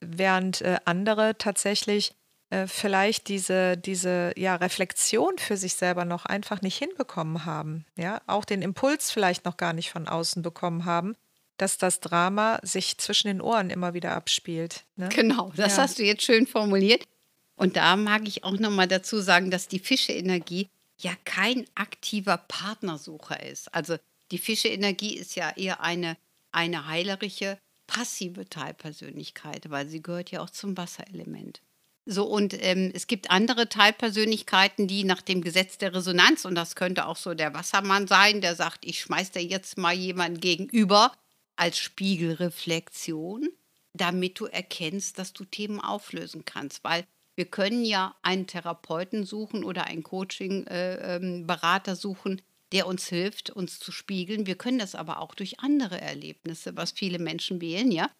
während 0.00 0.60
äh, 0.62 0.78
andere 0.84 1.36
tatsächlich 1.38 2.12
äh, 2.50 2.66
vielleicht 2.66 3.28
diese, 3.28 3.76
diese 3.76 4.32
ja, 4.36 4.54
Reflexion 4.56 5.38
für 5.38 5.56
sich 5.56 5.74
selber 5.74 6.04
noch 6.04 6.26
einfach 6.26 6.62
nicht 6.62 6.78
hinbekommen 6.78 7.44
haben. 7.44 7.84
Ja, 7.96 8.20
auch 8.26 8.44
den 8.44 8.62
Impuls 8.62 9.10
vielleicht 9.10 9.44
noch 9.44 9.56
gar 9.56 9.72
nicht 9.72 9.90
von 9.90 10.06
außen 10.06 10.42
bekommen 10.42 10.84
haben, 10.84 11.16
dass 11.56 11.78
das 11.78 12.00
Drama 12.00 12.58
sich 12.62 12.98
zwischen 12.98 13.28
den 13.28 13.40
Ohren 13.40 13.70
immer 13.70 13.94
wieder 13.94 14.12
abspielt. 14.14 14.84
Ne? 14.96 15.08
Genau, 15.08 15.52
das 15.56 15.76
Ja. 15.76 15.82
hast 15.82 15.98
du 15.98 16.04
jetzt 16.04 16.22
schön 16.22 16.46
formuliert. 16.46 17.04
Und 17.56 17.76
da 17.76 17.96
mag 17.96 18.28
ich 18.28 18.44
auch 18.44 18.58
noch 18.58 18.70
mal 18.70 18.86
dazu 18.86 19.18
sagen, 19.18 19.50
dass 19.50 19.66
die 19.66 19.78
Fische-Energie 19.78 20.68
ja 20.98 21.12
kein 21.24 21.64
aktiver 21.74 22.36
Partnersucher 22.36 23.42
ist. 23.42 23.74
Also 23.74 23.96
die 24.30 24.38
Fische-Energie 24.38 25.16
ist 25.16 25.34
ja 25.36 25.50
eher 25.56 25.80
eine, 25.80 26.16
eine 26.52 26.86
heilerische, 26.86 27.58
passive 27.86 28.48
Teilpersönlichkeit, 28.48 29.70
weil 29.70 29.88
sie 29.88 30.02
gehört 30.02 30.30
ja 30.30 30.40
auch 30.40 30.50
zum 30.50 30.76
Wasserelement. 30.76 31.60
So, 32.08 32.24
und 32.24 32.54
ähm, 32.62 32.92
es 32.94 33.08
gibt 33.08 33.30
andere 33.32 33.68
Teilpersönlichkeiten, 33.68 34.86
die 34.86 35.02
nach 35.02 35.22
dem 35.22 35.40
Gesetz 35.40 35.76
der 35.76 35.92
Resonanz, 35.92 36.44
und 36.44 36.54
das 36.54 36.76
könnte 36.76 37.06
auch 37.06 37.16
so 37.16 37.34
der 37.34 37.52
Wassermann 37.52 38.06
sein, 38.06 38.40
der 38.40 38.54
sagt, 38.54 38.84
ich 38.84 39.00
schmeiß 39.00 39.32
dir 39.32 39.42
jetzt 39.42 39.76
mal 39.76 39.92
jemanden 39.92 40.38
gegenüber 40.38 41.10
als 41.56 41.78
Spiegelreflexion, 41.78 43.48
damit 43.92 44.38
du 44.38 44.46
erkennst, 44.46 45.18
dass 45.18 45.32
du 45.32 45.44
Themen 45.44 45.80
auflösen 45.80 46.44
kannst. 46.44 46.84
Weil 46.84 47.04
wir 47.34 47.46
können 47.46 47.84
ja 47.84 48.14
einen 48.22 48.46
Therapeuten 48.46 49.24
suchen 49.24 49.64
oder 49.64 49.84
einen 49.86 50.04
Coaching-Berater 50.04 51.96
suchen, 51.96 52.40
der 52.72 52.86
uns 52.86 53.08
hilft, 53.08 53.50
uns 53.50 53.78
zu 53.78 53.92
spiegeln. 53.92 54.46
Wir 54.46 54.56
können 54.56 54.78
das 54.78 54.94
aber 54.94 55.20
auch 55.20 55.34
durch 55.34 55.60
andere 55.60 56.00
Erlebnisse, 56.00 56.76
was 56.76 56.92
viele 56.92 57.18
Menschen 57.18 57.60
wählen, 57.60 57.90
ja. 57.92 58.10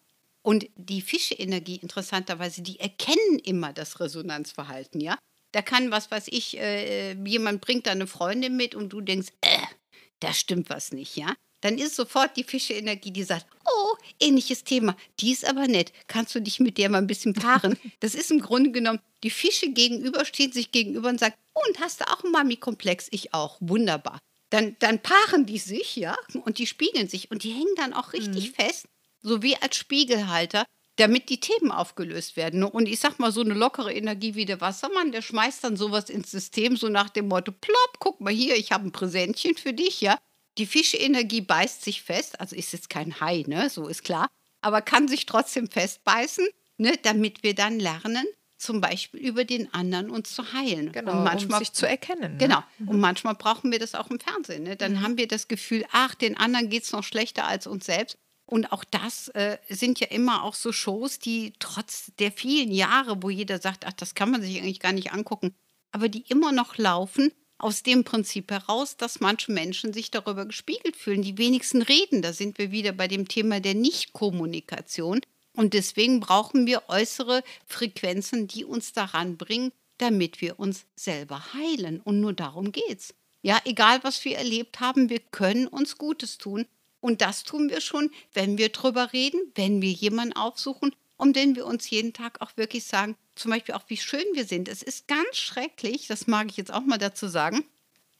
Und 0.41 0.67
die 0.75 1.01
Fische-Energie, 1.01 1.75
interessanterweise, 1.75 2.61
die 2.61 2.79
erkennen 2.79 3.39
immer 3.43 3.73
das 3.73 3.99
Resonanzverhalten, 3.99 5.01
ja. 5.01 5.17
Da 5.51 5.61
kann, 5.61 5.91
was 5.91 6.11
weiß 6.11 6.27
ich, 6.27 6.57
äh, 6.57 7.13
jemand 7.25 7.61
bringt 7.61 7.87
da 7.87 7.91
eine 7.91 8.07
Freundin 8.07 8.55
mit 8.55 8.75
und 8.75 8.89
du 8.89 9.01
denkst, 9.01 9.29
äh, 9.41 9.57
da 10.19 10.33
stimmt 10.33 10.69
was 10.69 10.91
nicht, 10.91 11.17
ja. 11.17 11.33
Dann 11.61 11.77
ist 11.77 11.95
sofort 11.95 12.37
die 12.37 12.43
Fische-Energie, 12.43 13.11
die 13.11 13.23
sagt, 13.23 13.47
oh, 13.65 13.95
ähnliches 14.19 14.63
Thema, 14.63 14.95
die 15.19 15.31
ist 15.31 15.45
aber 15.45 15.67
nett, 15.67 15.91
kannst 16.07 16.35
du 16.35 16.39
dich 16.39 16.59
mit 16.59 16.77
der 16.77 16.89
mal 16.89 16.99
ein 16.99 17.07
bisschen 17.07 17.33
paaren? 17.33 17.77
Das 17.99 18.13
ist 18.13 18.31
im 18.31 18.41
Grunde 18.41 18.71
genommen, 18.71 18.99
die 19.23 19.31
Fische 19.31 19.71
gegenüber 19.71 20.23
stehen 20.23 20.51
sich 20.51 20.71
gegenüber 20.71 21.09
und 21.09 21.19
sagen, 21.19 21.35
oh, 21.55 21.61
und 21.67 21.79
hast 21.79 22.01
du 22.01 22.07
auch 22.07 22.23
einen 22.23 22.31
Mami-Komplex? 22.31 23.07
Ich 23.11 23.33
auch, 23.33 23.57
wunderbar. 23.59 24.19
Dann, 24.49 24.75
dann 24.79 25.01
paaren 25.01 25.45
die 25.45 25.57
sich, 25.59 25.95
ja, 25.97 26.15
und 26.45 26.57
die 26.59 26.67
spiegeln 26.67 27.09
sich 27.09 27.31
und 27.31 27.43
die 27.43 27.51
hängen 27.51 27.75
dann 27.75 27.93
auch 27.93 28.13
richtig 28.13 28.51
fest, 28.51 28.87
so 29.21 29.41
wie 29.43 29.57
als 29.57 29.75
Spiegelhalter. 29.77 30.65
damit 30.99 31.29
die 31.29 31.39
Themen 31.39 31.71
aufgelöst 31.71 32.37
werden. 32.37 32.63
Und 32.63 32.87
ich 32.87 32.99
sag 32.99 33.19
mal, 33.19 33.31
so 33.31 33.41
eine 33.41 33.53
lockere 33.53 33.93
Energie 33.93 34.33
wie 34.35 34.45
der 34.45 34.61
Wassermann, 34.61 35.11
der 35.11 35.21
schmeißt 35.21 35.63
dann 35.63 35.77
sowas 35.77 36.09
ins 36.09 36.31
System, 36.31 36.75
so 36.75 36.89
nach 36.89 37.09
dem 37.09 37.27
Motto: 37.27 37.51
plopp, 37.51 37.99
guck 37.99 38.19
mal 38.19 38.33
hier, 38.33 38.55
ich 38.55 38.71
habe 38.71 38.87
ein 38.87 38.91
Präsentchen 38.91 39.55
für 39.57 39.73
dich, 39.73 40.01
ja. 40.01 40.17
Die 40.57 40.65
Fischeenergie 40.65 41.41
beißt 41.41 41.83
sich 41.83 42.01
fest, 42.01 42.39
also 42.41 42.55
ist 42.55 42.73
jetzt 42.73 42.89
kein 42.89 43.19
Hai, 43.21 43.43
ne, 43.47 43.69
so 43.69 43.87
ist 43.87 44.03
klar, 44.03 44.27
aber 44.61 44.81
kann 44.81 45.07
sich 45.07 45.27
trotzdem 45.27 45.69
festbeißen, 45.69 46.47
ne, 46.77 46.93
damit 47.03 47.43
wir 47.43 47.53
dann 47.53 47.79
lernen, 47.79 48.25
zum 48.57 48.81
Beispiel 48.81 49.19
über 49.19 49.45
den 49.45 49.73
anderen 49.73 50.09
uns 50.09 50.33
zu 50.33 50.53
heilen. 50.53 50.91
Genau, 50.91 51.17
und 51.17 51.23
manchmal, 51.23 51.59
um 51.59 51.65
sich 51.65 51.73
zu 51.73 51.87
erkennen. 51.87 52.33
Ne? 52.33 52.37
Genau. 52.37 52.63
Mhm. 52.79 52.87
Und 52.89 52.99
manchmal 52.99 53.35
brauchen 53.35 53.71
wir 53.71 53.79
das 53.79 53.95
auch 53.95 54.09
im 54.09 54.19
Fernsehen. 54.19 54.63
Ne? 54.63 54.75
Dann 54.75 54.93
mhm. 54.93 55.01
haben 55.01 55.17
wir 55.17 55.27
das 55.27 55.47
Gefühl, 55.47 55.85
ach, 55.91 56.15
den 56.15 56.37
anderen 56.37 56.69
geht 56.69 56.83
es 56.83 56.91
noch 56.91 57.03
schlechter 57.03 57.47
als 57.47 57.67
uns 57.67 57.85
selbst. 57.85 58.17
Und 58.45 58.71
auch 58.71 58.83
das 58.85 59.27
äh, 59.29 59.57
sind 59.69 59.99
ja 59.99 60.07
immer 60.07 60.43
auch 60.43 60.55
so 60.55 60.71
Shows, 60.71 61.19
die 61.19 61.53
trotz 61.59 62.13
der 62.17 62.31
vielen 62.31 62.71
Jahre, 62.71 63.21
wo 63.21 63.29
jeder 63.29 63.59
sagt, 63.59 63.85
ach, 63.85 63.93
das 63.93 64.15
kann 64.15 64.31
man 64.31 64.41
sich 64.41 64.57
eigentlich 64.59 64.79
gar 64.79 64.93
nicht 64.93 65.11
angucken, 65.11 65.53
aber 65.91 66.07
die 66.07 66.21
immer 66.29 66.53
noch 66.53 66.77
laufen, 66.77 67.33
aus 67.59 67.83
dem 67.83 68.03
Prinzip 68.03 68.51
heraus, 68.51 68.97
dass 68.97 69.19
manche 69.19 69.51
Menschen 69.51 69.91
sich 69.91 70.11
darüber 70.11 70.45
gespiegelt 70.45 70.95
fühlen. 70.95 71.23
Die 71.23 71.37
wenigsten 71.37 71.81
reden. 71.81 72.21
Da 72.21 72.33
sind 72.33 72.57
wir 72.57 72.71
wieder 72.71 72.91
bei 72.91 73.07
dem 73.07 73.27
Thema 73.27 73.59
der 73.59 73.73
Nichtkommunikation. 73.73 75.21
Und 75.57 75.73
deswegen 75.73 76.19
brauchen 76.19 76.67
wir 76.67 76.83
äußere 76.87 77.43
Frequenzen, 77.65 78.47
die 78.47 78.63
uns 78.63 78.93
daran 78.93 79.37
bringen, 79.37 79.71
damit 79.97 80.39
wir 80.39 80.59
uns 80.59 80.85
selber 80.95 81.51
heilen. 81.55 81.99
Und 81.99 82.21
nur 82.21 82.33
darum 82.33 82.71
geht's. 82.71 83.15
Ja, 83.41 83.59
egal 83.65 84.03
was 84.03 84.23
wir 84.23 84.37
erlebt 84.37 84.79
haben, 84.79 85.09
wir 85.09 85.19
können 85.19 85.67
uns 85.67 85.97
Gutes 85.97 86.37
tun. 86.37 86.67
Und 86.99 87.21
das 87.21 87.43
tun 87.43 87.71
wir 87.71 87.81
schon, 87.81 88.11
wenn 88.33 88.59
wir 88.59 88.69
drüber 88.69 89.13
reden, 89.13 89.39
wenn 89.55 89.81
wir 89.81 89.91
jemanden 89.91 90.35
aufsuchen 90.35 90.95
und 91.17 91.35
wenn 91.35 91.55
wir 91.55 91.65
uns 91.65 91.89
jeden 91.89 92.13
Tag 92.13 92.39
auch 92.41 92.55
wirklich 92.55 92.83
sagen, 92.83 93.15
zum 93.33 93.49
Beispiel 93.49 93.73
auch, 93.73 93.83
wie 93.87 93.97
schön 93.97 94.25
wir 94.33 94.45
sind. 94.45 94.69
Es 94.69 94.83
ist 94.83 95.07
ganz 95.07 95.37
schrecklich, 95.37 96.05
das 96.05 96.27
mag 96.27 96.51
ich 96.51 96.57
jetzt 96.57 96.71
auch 96.71 96.85
mal 96.85 96.99
dazu 96.99 97.27
sagen. 97.27 97.65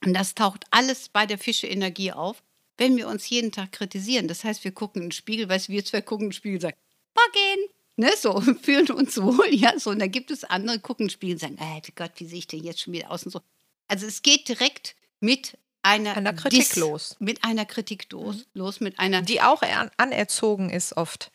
Und 0.04 0.16
das 0.16 0.34
taucht 0.34 0.66
alles 0.72 1.10
bei 1.10 1.28
der 1.28 1.38
Fische-Energie 1.38 2.14
auf, 2.14 2.42
wenn 2.78 2.98
wir 2.98 3.08
uns 3.08 3.30
jeden 3.30 3.52
Tag 3.52 3.74
kritisieren. 3.74 4.28
Das 4.28 4.44
heißt, 4.44 4.64
wir 4.64 4.72
gucken 4.72 5.04
in 5.04 5.10
den 5.10 5.12
Spiegel, 5.12 5.48
weißt 5.48 5.68
du, 5.68 5.74
wir 5.74 5.86
zwei 5.86 6.02
gucken 6.02 6.26
in 6.26 6.30
den 6.30 6.36
Spiegel 6.36 6.56
und 6.56 6.62
sagen, 6.62 6.78
Morgen. 7.18 7.70
Ne, 7.98 8.12
so, 8.16 8.40
fühlen 8.62 8.90
uns 8.92 9.18
wohl, 9.18 9.54
ja, 9.54 9.78
so. 9.80 9.90
Und 9.90 10.00
dann 10.00 10.12
gibt 10.12 10.32
es 10.32 10.44
andere, 10.44 10.80
gucken 10.80 11.10
Spiegel 11.10 11.36
und 11.36 11.40
sagen, 11.40 11.58
äh, 11.58 11.82
Gott, 11.96 12.12
wie 12.18 12.26
sehe 12.26 12.40
ich 12.40 12.48
denn 12.48 12.64
jetzt 12.64 12.82
schon 12.82 12.94
wieder 12.94 13.12
aus 13.12 13.24
und 13.24 13.32
so. 13.32 13.42
Also 13.88 14.06
es 14.06 14.22
geht 14.22 14.48
direkt 14.48 14.96
mit 15.20 15.58
einer, 15.82 16.16
einer 16.16 16.34
Kritik 16.34 16.60
Dis 16.60 16.76
los. 16.76 17.16
Mit 17.20 17.44
einer 17.44 17.66
Kritik 17.66 18.12
los, 18.12 18.36
mhm. 18.36 18.44
los, 18.54 18.80
mit 18.82 19.00
einer. 19.00 19.22
Die 19.22 19.42
auch 19.42 19.62
anerzogen 19.98 20.70
ist 20.70 20.96
oft. 20.96 21.32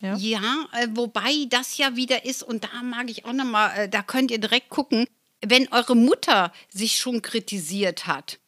Ja, 0.00 0.16
ja 0.16 0.68
äh, 0.72 0.88
wobei 0.90 1.46
das 1.48 1.78
ja 1.78 1.96
wieder 1.96 2.24
ist, 2.24 2.42
und 2.42 2.64
da 2.64 2.82
mag 2.82 3.08
ich 3.08 3.24
auch 3.24 3.32
nochmal, 3.32 3.78
äh, 3.78 3.88
da 3.88 4.02
könnt 4.02 4.30
ihr 4.30 4.38
direkt 4.38 4.68
gucken, 4.68 5.06
wenn 5.40 5.68
eure 5.72 5.96
Mutter 5.96 6.52
sich 6.68 6.98
schon 6.98 7.22
kritisiert 7.22 8.06
hat, 8.06 8.38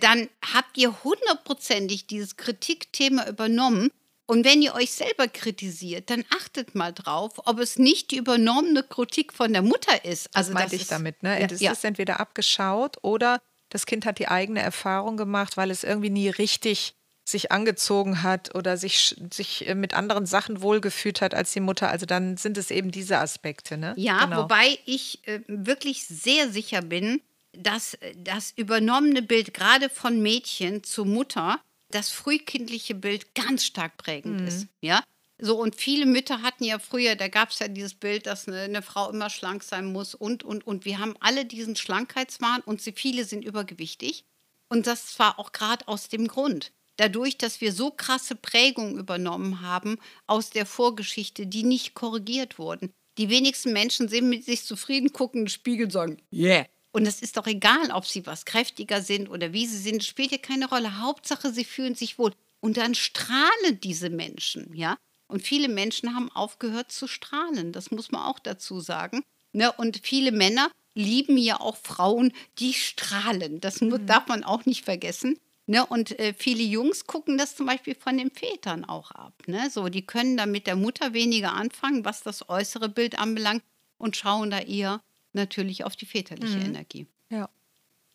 dann 0.00 0.28
habt 0.54 0.78
ihr 0.78 1.04
hundertprozentig 1.04 2.06
dieses 2.06 2.36
Kritikthema 2.36 3.28
übernommen 3.28 3.90
und 4.26 4.44
wenn 4.44 4.62
ihr 4.62 4.74
euch 4.74 4.92
selber 4.92 5.28
kritisiert, 5.28 6.08
dann 6.08 6.24
achtet 6.34 6.74
mal 6.74 6.92
drauf, 6.92 7.32
ob 7.44 7.58
es 7.58 7.78
nicht 7.78 8.10
die 8.10 8.16
übernommene 8.16 8.82
Kritik 8.82 9.32
von 9.32 9.52
der 9.52 9.62
Mutter 9.62 10.04
ist. 10.04 10.34
Also 10.34 10.50
das 10.50 10.54
meinte 10.54 10.70
das 10.70 10.76
ich 10.76 10.82
ist, 10.82 10.92
damit. 10.92 11.22
Ne? 11.22 11.40
Ja, 11.40 11.46
das 11.46 11.60
ja. 11.60 11.72
ist 11.72 11.84
entweder 11.84 12.20
abgeschaut 12.20 12.96
oder 13.02 13.40
das 13.68 13.86
Kind 13.86 14.06
hat 14.06 14.18
die 14.18 14.28
eigene 14.28 14.60
Erfahrung 14.60 15.16
gemacht, 15.16 15.56
weil 15.56 15.70
es 15.70 15.84
irgendwie 15.84 16.10
nie 16.10 16.28
richtig 16.28 16.94
sich 17.26 17.50
angezogen 17.52 18.22
hat 18.22 18.54
oder 18.54 18.76
sich, 18.76 19.16
sich 19.32 19.66
äh, 19.66 19.74
mit 19.74 19.94
anderen 19.94 20.26
Sachen 20.26 20.60
wohlgefühlt 20.60 21.22
hat 21.22 21.34
als 21.34 21.52
die 21.52 21.60
Mutter. 21.60 21.90
Also 21.90 22.06
dann 22.06 22.36
sind 22.36 22.58
es 22.58 22.70
eben 22.70 22.90
diese 22.90 23.18
Aspekte. 23.18 23.78
Ne? 23.78 23.94
Ja, 23.96 24.24
genau. 24.24 24.42
wobei 24.42 24.78
ich 24.84 25.26
äh, 25.26 25.40
wirklich 25.46 26.06
sehr 26.06 26.50
sicher 26.50 26.82
bin, 26.82 27.22
dass 27.52 27.94
äh, 27.94 28.14
das 28.16 28.52
übernommene 28.56 29.22
Bild 29.22 29.54
gerade 29.54 29.88
von 29.88 30.20
Mädchen 30.20 30.82
zur 30.84 31.06
Mutter 31.06 31.60
das 31.94 32.10
frühkindliche 32.10 32.94
Bild 32.94 33.34
ganz 33.34 33.64
stark 33.64 33.96
prägend 33.96 34.40
mhm. 34.40 34.46
ist. 34.46 34.66
Ja. 34.80 35.02
So, 35.38 35.60
und 35.60 35.74
viele 35.74 36.06
Mütter 36.06 36.42
hatten 36.42 36.64
ja 36.64 36.78
früher, 36.78 37.16
da 37.16 37.28
gab 37.28 37.50
es 37.50 37.58
ja 37.58 37.68
dieses 37.68 37.94
Bild, 37.94 38.26
dass 38.26 38.46
eine, 38.46 38.60
eine, 38.60 38.82
Frau 38.82 39.10
immer 39.10 39.30
schlank 39.30 39.62
sein 39.62 39.92
muss 39.92 40.14
und, 40.14 40.44
und, 40.44 40.66
und. 40.66 40.84
Wir 40.84 40.98
haben 40.98 41.16
alle 41.20 41.44
diesen 41.44 41.76
Schlankheitswahn 41.76 42.60
und 42.62 42.80
sie, 42.80 42.92
viele 42.92 43.24
sind 43.24 43.44
übergewichtig. 43.44 44.24
Und 44.68 44.86
das 44.86 45.18
war 45.18 45.38
auch 45.38 45.52
gerade 45.52 45.86
aus 45.88 46.08
dem 46.08 46.28
Grund. 46.28 46.72
Dadurch, 46.96 47.36
dass 47.36 47.60
wir 47.60 47.72
so 47.72 47.90
krasse 47.90 48.36
Prägungen 48.36 48.98
übernommen 48.98 49.60
haben 49.60 49.98
aus 50.26 50.50
der 50.50 50.66
Vorgeschichte, 50.66 51.46
die 51.46 51.64
nicht 51.64 51.94
korrigiert 51.94 52.58
wurden. 52.58 52.92
Die 53.18 53.28
wenigsten 53.28 53.72
Menschen 53.72 54.08
sind 54.08 54.28
mit 54.28 54.44
sich 54.44 54.64
zufrieden, 54.64 55.12
gucken 55.12 55.40
in 55.40 55.44
den 55.46 55.50
Spiegel 55.50 55.86
und 55.86 55.92
sagen, 55.92 56.22
yeah, 56.32 56.66
und 56.94 57.06
es 57.06 57.20
ist 57.20 57.36
doch 57.36 57.48
egal, 57.48 57.90
ob 57.90 58.06
sie 58.06 58.24
was 58.24 58.44
kräftiger 58.44 59.02
sind 59.02 59.28
oder 59.28 59.52
wie 59.52 59.66
sie 59.66 59.78
sind, 59.78 60.04
spielt 60.04 60.30
ja 60.30 60.38
keine 60.38 60.68
Rolle. 60.68 61.00
Hauptsache, 61.00 61.52
sie 61.52 61.64
fühlen 61.64 61.96
sich 61.96 62.20
wohl. 62.20 62.32
Und 62.60 62.76
dann 62.76 62.94
strahlen 62.94 63.80
diese 63.82 64.10
Menschen, 64.10 64.72
ja. 64.74 64.96
Und 65.26 65.42
viele 65.42 65.68
Menschen 65.68 66.14
haben 66.14 66.30
aufgehört 66.30 66.92
zu 66.92 67.08
strahlen. 67.08 67.72
Das 67.72 67.90
muss 67.90 68.12
man 68.12 68.22
auch 68.22 68.38
dazu 68.38 68.78
sagen. 68.78 69.24
Ne? 69.52 69.72
Und 69.72 70.02
viele 70.04 70.30
Männer 70.30 70.70
lieben 70.94 71.36
ja 71.36 71.58
auch 71.58 71.76
Frauen, 71.76 72.32
die 72.60 72.74
strahlen. 72.74 73.60
Das 73.60 73.80
mhm. 73.80 74.06
darf 74.06 74.28
man 74.28 74.44
auch 74.44 74.64
nicht 74.64 74.84
vergessen. 74.84 75.40
Ne? 75.66 75.84
Und 75.84 76.16
äh, 76.20 76.32
viele 76.32 76.62
Jungs 76.62 77.08
gucken 77.08 77.38
das 77.38 77.56
zum 77.56 77.66
Beispiel 77.66 77.96
von 77.96 78.18
den 78.18 78.30
Vätern 78.30 78.84
auch 78.84 79.10
ab. 79.10 79.34
Ne? 79.48 79.68
So, 79.68 79.88
die 79.88 80.06
können 80.06 80.36
da 80.36 80.46
mit 80.46 80.68
der 80.68 80.76
Mutter 80.76 81.12
weniger 81.12 81.54
anfangen, 81.54 82.04
was 82.04 82.22
das 82.22 82.48
äußere 82.48 82.88
Bild 82.88 83.18
anbelangt, 83.18 83.64
und 83.98 84.16
schauen 84.16 84.50
da 84.50 84.60
eher 84.60 85.00
natürlich 85.34 85.84
auf 85.84 85.96
die 85.96 86.06
väterliche 86.06 86.58
mhm. 86.58 86.66
Energie. 86.66 87.06
Ja. 87.30 87.48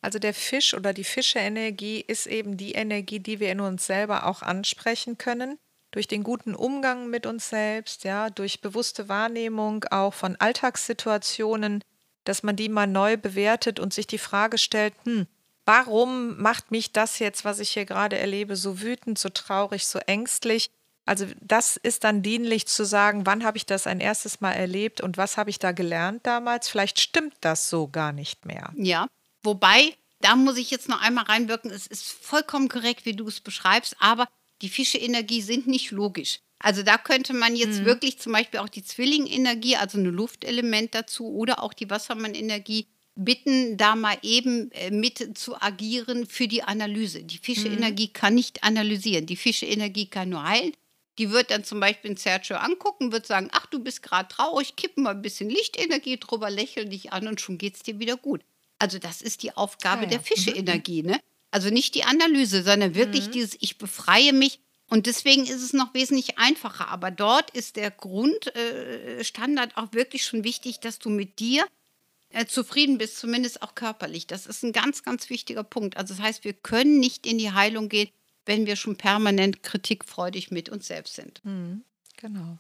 Also 0.01 0.19
der 0.19 0.33
Fisch 0.33 0.73
oder 0.73 0.93
die 0.93 1.03
Fische-Energie 1.03 1.99
ist 1.99 2.25
eben 2.25 2.55
die 2.57 2.71
Energie, 2.71 3.19
die 3.19 3.39
wir 3.39 3.51
in 3.51 3.59
uns 3.59 3.85
selber 3.85 4.25
auch 4.25 4.41
ansprechen 4.41 5.17
können. 5.17 5.59
Durch 5.91 6.07
den 6.07 6.23
guten 6.23 6.55
Umgang 6.55 7.09
mit 7.09 7.25
uns 7.25 7.49
selbst, 7.49 8.03
ja, 8.03 8.29
durch 8.29 8.61
bewusste 8.61 9.09
Wahrnehmung 9.09 9.83
auch 9.85 10.13
von 10.13 10.35
Alltagssituationen, 10.35 11.83
dass 12.23 12.43
man 12.43 12.55
die 12.55 12.69
mal 12.69 12.87
neu 12.87 13.17
bewertet 13.17 13.79
und 13.79 13.93
sich 13.93 14.05
die 14.05 14.19
Frage 14.19 14.57
stellt, 14.59 14.93
hm, 15.03 15.25
warum 15.65 16.39
macht 16.39 16.71
mich 16.71 16.93
das 16.93 17.19
jetzt, 17.19 17.43
was 17.43 17.59
ich 17.59 17.71
hier 17.71 17.85
gerade 17.85 18.17
erlebe, 18.19 18.55
so 18.55 18.81
wütend, 18.81 19.17
so 19.17 19.29
traurig, 19.29 19.87
so 19.87 19.99
ängstlich? 19.99 20.69
Also 21.09 21.25
das 21.41 21.75
ist 21.75 22.03
dann 22.03 22.21
dienlich 22.21 22.67
zu 22.67 22.85
sagen, 22.85 23.25
wann 23.25 23.43
habe 23.43 23.57
ich 23.57 23.65
das 23.65 23.87
ein 23.87 23.99
erstes 23.99 24.41
Mal 24.41 24.51
erlebt 24.51 25.01
und 25.01 25.17
was 25.17 25.37
habe 25.37 25.49
ich 25.49 25.57
da 25.57 25.71
gelernt 25.71 26.27
damals? 26.27 26.69
Vielleicht 26.69 26.99
stimmt 26.99 27.33
das 27.41 27.67
so 27.67 27.87
gar 27.87 28.13
nicht 28.13 28.45
mehr. 28.45 28.71
Ja, 28.75 29.07
wobei, 29.41 29.95
da 30.21 30.35
muss 30.35 30.57
ich 30.57 30.69
jetzt 30.69 30.87
noch 30.87 31.01
einmal 31.01 31.23
reinwirken, 31.23 31.71
es 31.71 31.87
ist 31.87 32.11
vollkommen 32.11 32.69
korrekt, 32.69 33.07
wie 33.07 33.15
du 33.15 33.27
es 33.27 33.39
beschreibst, 33.39 33.95
aber 33.97 34.27
die 34.61 34.69
Fische-Energie 34.69 35.41
sind 35.41 35.65
nicht 35.65 35.89
logisch. 35.89 36.41
Also 36.59 36.83
da 36.83 36.99
könnte 36.99 37.33
man 37.33 37.55
jetzt 37.55 37.79
mhm. 37.79 37.85
wirklich 37.85 38.19
zum 38.19 38.33
Beispiel 38.33 38.59
auch 38.59 38.69
die 38.69 38.83
Zwilling-Energie, 38.83 39.77
also 39.77 39.97
ein 39.97 40.05
Luftelement 40.05 40.93
dazu 40.93 41.27
oder 41.27 41.63
auch 41.63 41.73
die 41.73 41.89
Wassermann-Energie 41.89 42.85
bitten, 43.15 43.77
da 43.77 43.95
mal 43.95 44.17
eben 44.21 44.71
äh, 44.73 44.91
mit 44.91 45.39
zu 45.39 45.59
agieren 45.59 46.27
für 46.27 46.47
die 46.47 46.61
Analyse. 46.61 47.23
Die 47.23 47.39
Fische-Energie 47.39 48.09
mhm. 48.09 48.13
kann 48.13 48.35
nicht 48.35 48.63
analysieren. 48.63 49.25
Die 49.25 49.37
Fische-Energie 49.37 50.05
kann 50.05 50.29
nur 50.29 50.43
heilen. 50.43 50.73
Die 51.19 51.31
wird 51.31 51.51
dann 51.51 51.65
zum 51.65 51.79
Beispiel 51.81 52.17
Sergio 52.17 52.55
angucken, 52.55 53.11
wird 53.11 53.27
sagen, 53.27 53.49
ach, 53.51 53.65
du 53.67 53.79
bist 53.79 54.01
gerade 54.01 54.29
traurig, 54.29 54.77
kippen 54.77 55.03
mal 55.03 55.11
ein 55.11 55.21
bisschen 55.21 55.49
Lichtenergie 55.49 56.17
drüber, 56.17 56.49
lächel 56.49 56.85
dich 56.85 57.11
an 57.11 57.27
und 57.27 57.41
schon 57.41 57.57
geht 57.57 57.75
es 57.75 57.83
dir 57.83 57.99
wieder 57.99 58.15
gut. 58.15 58.41
Also 58.79 58.97
das 58.97 59.21
ist 59.21 59.43
die 59.43 59.55
Aufgabe 59.55 60.03
ja, 60.03 60.03
ja. 60.03 60.09
der 60.11 60.21
Fische-Energie, 60.21 61.03
ne? 61.03 61.19
Also 61.51 61.69
nicht 61.69 61.95
die 61.95 62.05
Analyse, 62.05 62.63
sondern 62.63 62.95
wirklich 62.95 63.27
mhm. 63.27 63.31
dieses, 63.31 63.57
ich 63.59 63.77
befreie 63.77 64.33
mich. 64.33 64.59
Und 64.87 65.05
deswegen 65.05 65.43
ist 65.43 65.61
es 65.61 65.73
noch 65.73 65.93
wesentlich 65.93 66.37
einfacher. 66.37 66.87
Aber 66.87 67.11
dort 67.11 67.51
ist 67.51 67.75
der 67.75 67.91
Grundstandard 67.91 69.71
äh, 69.71 69.75
auch 69.75 69.91
wirklich 69.91 70.23
schon 70.23 70.43
wichtig, 70.43 70.79
dass 70.79 70.99
du 70.99 71.09
mit 71.09 71.39
dir 71.39 71.65
äh, 72.29 72.45
zufrieden 72.45 72.97
bist, 72.97 73.17
zumindest 73.17 73.61
auch 73.61 73.75
körperlich. 73.75 74.25
Das 74.25 74.45
ist 74.45 74.63
ein 74.63 74.71
ganz, 74.71 75.03
ganz 75.03 75.29
wichtiger 75.29 75.63
Punkt. 75.63 75.97
Also 75.97 76.13
das 76.13 76.23
heißt, 76.23 76.43
wir 76.43 76.53
können 76.53 76.99
nicht 76.99 77.27
in 77.27 77.37
die 77.37 77.51
Heilung 77.51 77.89
gehen, 77.89 78.09
wenn 78.49 78.65
wir 78.65 78.75
schon 78.75 78.95
permanent 78.95 79.61
kritikfreudig 79.61 80.49
mit 80.49 80.69
uns 80.69 80.87
selbst 80.87 81.13
sind. 81.13 81.39
Mhm, 81.45 81.83
genau. 82.17 82.57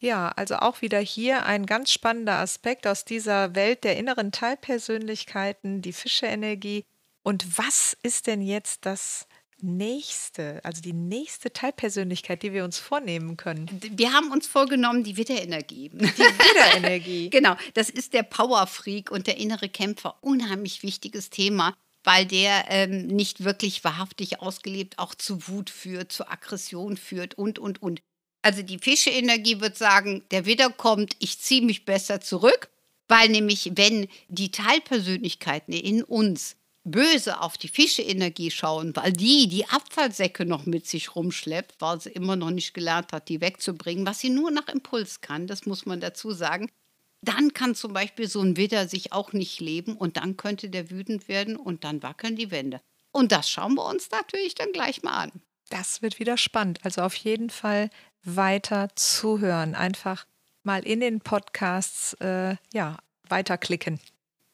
Ja, 0.00 0.30
also 0.30 0.56
auch 0.56 0.80
wieder 0.80 1.00
hier 1.00 1.44
ein 1.44 1.66
ganz 1.66 1.92
spannender 1.92 2.38
Aspekt 2.38 2.86
aus 2.86 3.04
dieser 3.04 3.54
Welt 3.54 3.84
der 3.84 3.98
inneren 3.98 4.32
Teilpersönlichkeiten, 4.32 5.82
die 5.82 5.92
Fische-Energie. 5.92 6.84
Und 7.22 7.58
was 7.58 7.94
ist 8.02 8.26
denn 8.26 8.40
jetzt 8.40 8.86
das 8.86 9.26
nächste, 9.60 10.64
also 10.64 10.80
die 10.80 10.94
nächste 10.94 11.52
Teilpersönlichkeit, 11.52 12.42
die 12.42 12.54
wir 12.54 12.64
uns 12.64 12.78
vornehmen 12.78 13.36
können? 13.36 13.68
Wir 13.96 14.14
haben 14.14 14.32
uns 14.32 14.46
vorgenommen, 14.46 15.04
die 15.04 15.18
Widderenergie. 15.18 15.90
Die 15.90 15.98
Widderenergie. 16.00 17.28
genau, 17.30 17.56
das 17.74 17.90
ist 17.90 18.14
der 18.14 18.22
Powerfreak 18.22 19.10
und 19.10 19.26
der 19.26 19.36
innere 19.36 19.68
Kämpfer. 19.68 20.16
Unheimlich 20.22 20.82
wichtiges 20.82 21.28
Thema 21.28 21.74
weil 22.04 22.26
der 22.26 22.64
ähm, 22.68 23.06
nicht 23.06 23.44
wirklich 23.44 23.84
wahrhaftig 23.84 24.40
ausgelebt 24.40 24.98
auch 24.98 25.14
zu 25.14 25.48
Wut 25.48 25.70
führt, 25.70 26.12
zu 26.12 26.28
Aggression 26.28 26.96
führt 26.96 27.34
und, 27.34 27.58
und, 27.58 27.82
und. 27.82 28.00
Also 28.42 28.62
die 28.62 28.78
Fischeenergie 28.78 29.60
wird 29.60 29.76
sagen, 29.76 30.22
der 30.30 30.46
Widder 30.46 30.70
kommt, 30.70 31.16
ich 31.18 31.40
ziehe 31.40 31.62
mich 31.62 31.84
besser 31.84 32.20
zurück, 32.20 32.70
weil 33.08 33.28
nämlich 33.28 33.72
wenn 33.74 34.08
die 34.28 34.50
Teilpersönlichkeiten 34.50 35.74
in 35.74 36.02
uns 36.02 36.56
böse 36.84 37.40
auf 37.40 37.58
die 37.58 37.68
Fischeenergie 37.68 38.50
schauen, 38.50 38.94
weil 38.96 39.12
die 39.12 39.48
die 39.48 39.66
Abfallsäcke 39.66 40.44
noch 40.44 40.66
mit 40.66 40.86
sich 40.86 41.14
rumschleppt, 41.14 41.80
weil 41.80 42.00
sie 42.00 42.10
immer 42.10 42.36
noch 42.36 42.50
nicht 42.50 42.74
gelernt 42.74 43.12
hat, 43.12 43.28
die 43.28 43.40
wegzubringen, 43.40 44.06
was 44.06 44.20
sie 44.20 44.30
nur 44.30 44.50
nach 44.50 44.68
Impuls 44.68 45.20
kann, 45.20 45.46
das 45.46 45.66
muss 45.66 45.86
man 45.86 46.00
dazu 46.00 46.32
sagen, 46.32 46.70
dann 47.22 47.52
kann 47.52 47.74
zum 47.74 47.92
Beispiel 47.92 48.28
so 48.28 48.40
ein 48.40 48.56
Widder 48.56 48.88
sich 48.88 49.12
auch 49.12 49.32
nicht 49.32 49.60
leben 49.60 49.96
und 49.96 50.16
dann 50.16 50.36
könnte 50.36 50.70
der 50.70 50.90
wütend 50.90 51.28
werden 51.28 51.56
und 51.56 51.84
dann 51.84 52.02
wackeln 52.02 52.36
die 52.36 52.50
Wände. 52.50 52.80
Und 53.10 53.32
das 53.32 53.50
schauen 53.50 53.74
wir 53.74 53.86
uns 53.86 54.10
natürlich 54.10 54.54
dann 54.54 54.72
gleich 54.72 55.02
mal 55.02 55.24
an. 55.24 55.32
Das 55.70 56.02
wird 56.02 56.18
wieder 56.18 56.36
spannend. 56.36 56.80
Also 56.84 57.02
auf 57.02 57.14
jeden 57.14 57.50
Fall 57.50 57.90
weiter 58.22 58.88
zuhören. 58.94 59.74
Einfach 59.74 60.26
mal 60.62 60.86
in 60.86 61.00
den 61.00 61.20
Podcasts 61.20 62.14
äh, 62.14 62.56
ja, 62.72 62.98
weiterklicken. 63.28 64.00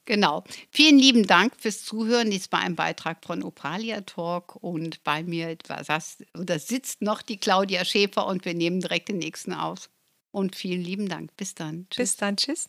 Genau. 0.07 0.45
Vielen 0.71 0.99
lieben 0.99 1.27
Dank 1.27 1.55
fürs 1.59 1.83
Zuhören. 1.83 2.31
Dies 2.31 2.53
war 2.53 2.61
ein 2.61 2.77
Beitrag 2.77 3.25
von 3.25 3.43
Opralia 3.43 4.03
Talk 4.03 4.57
und 4.57 5.03
bei 5.03 5.23
mir 5.23 5.57
das, 5.57 6.19
oder 6.39 6.59
sitzt 6.59 7.01
noch 7.01 7.23
die 7.23 7.39
Claudia 7.39 7.85
Schäfer 7.85 8.27
und 8.27 8.45
wir 8.45 8.55
nehmen 8.55 8.81
direkt 8.81 9.09
den 9.09 9.19
nächsten 9.19 9.55
aus. 9.55 9.89
Und 10.35 10.57
vielen 10.57 10.83
lieben 10.83 11.09
Dank. 11.09 11.37
Bis 11.37 11.55
dann. 11.55 11.87
Tschüss. 11.91 11.97
Bis 12.11 12.17
dann. 12.17 12.37
Tschüss. 12.37 12.69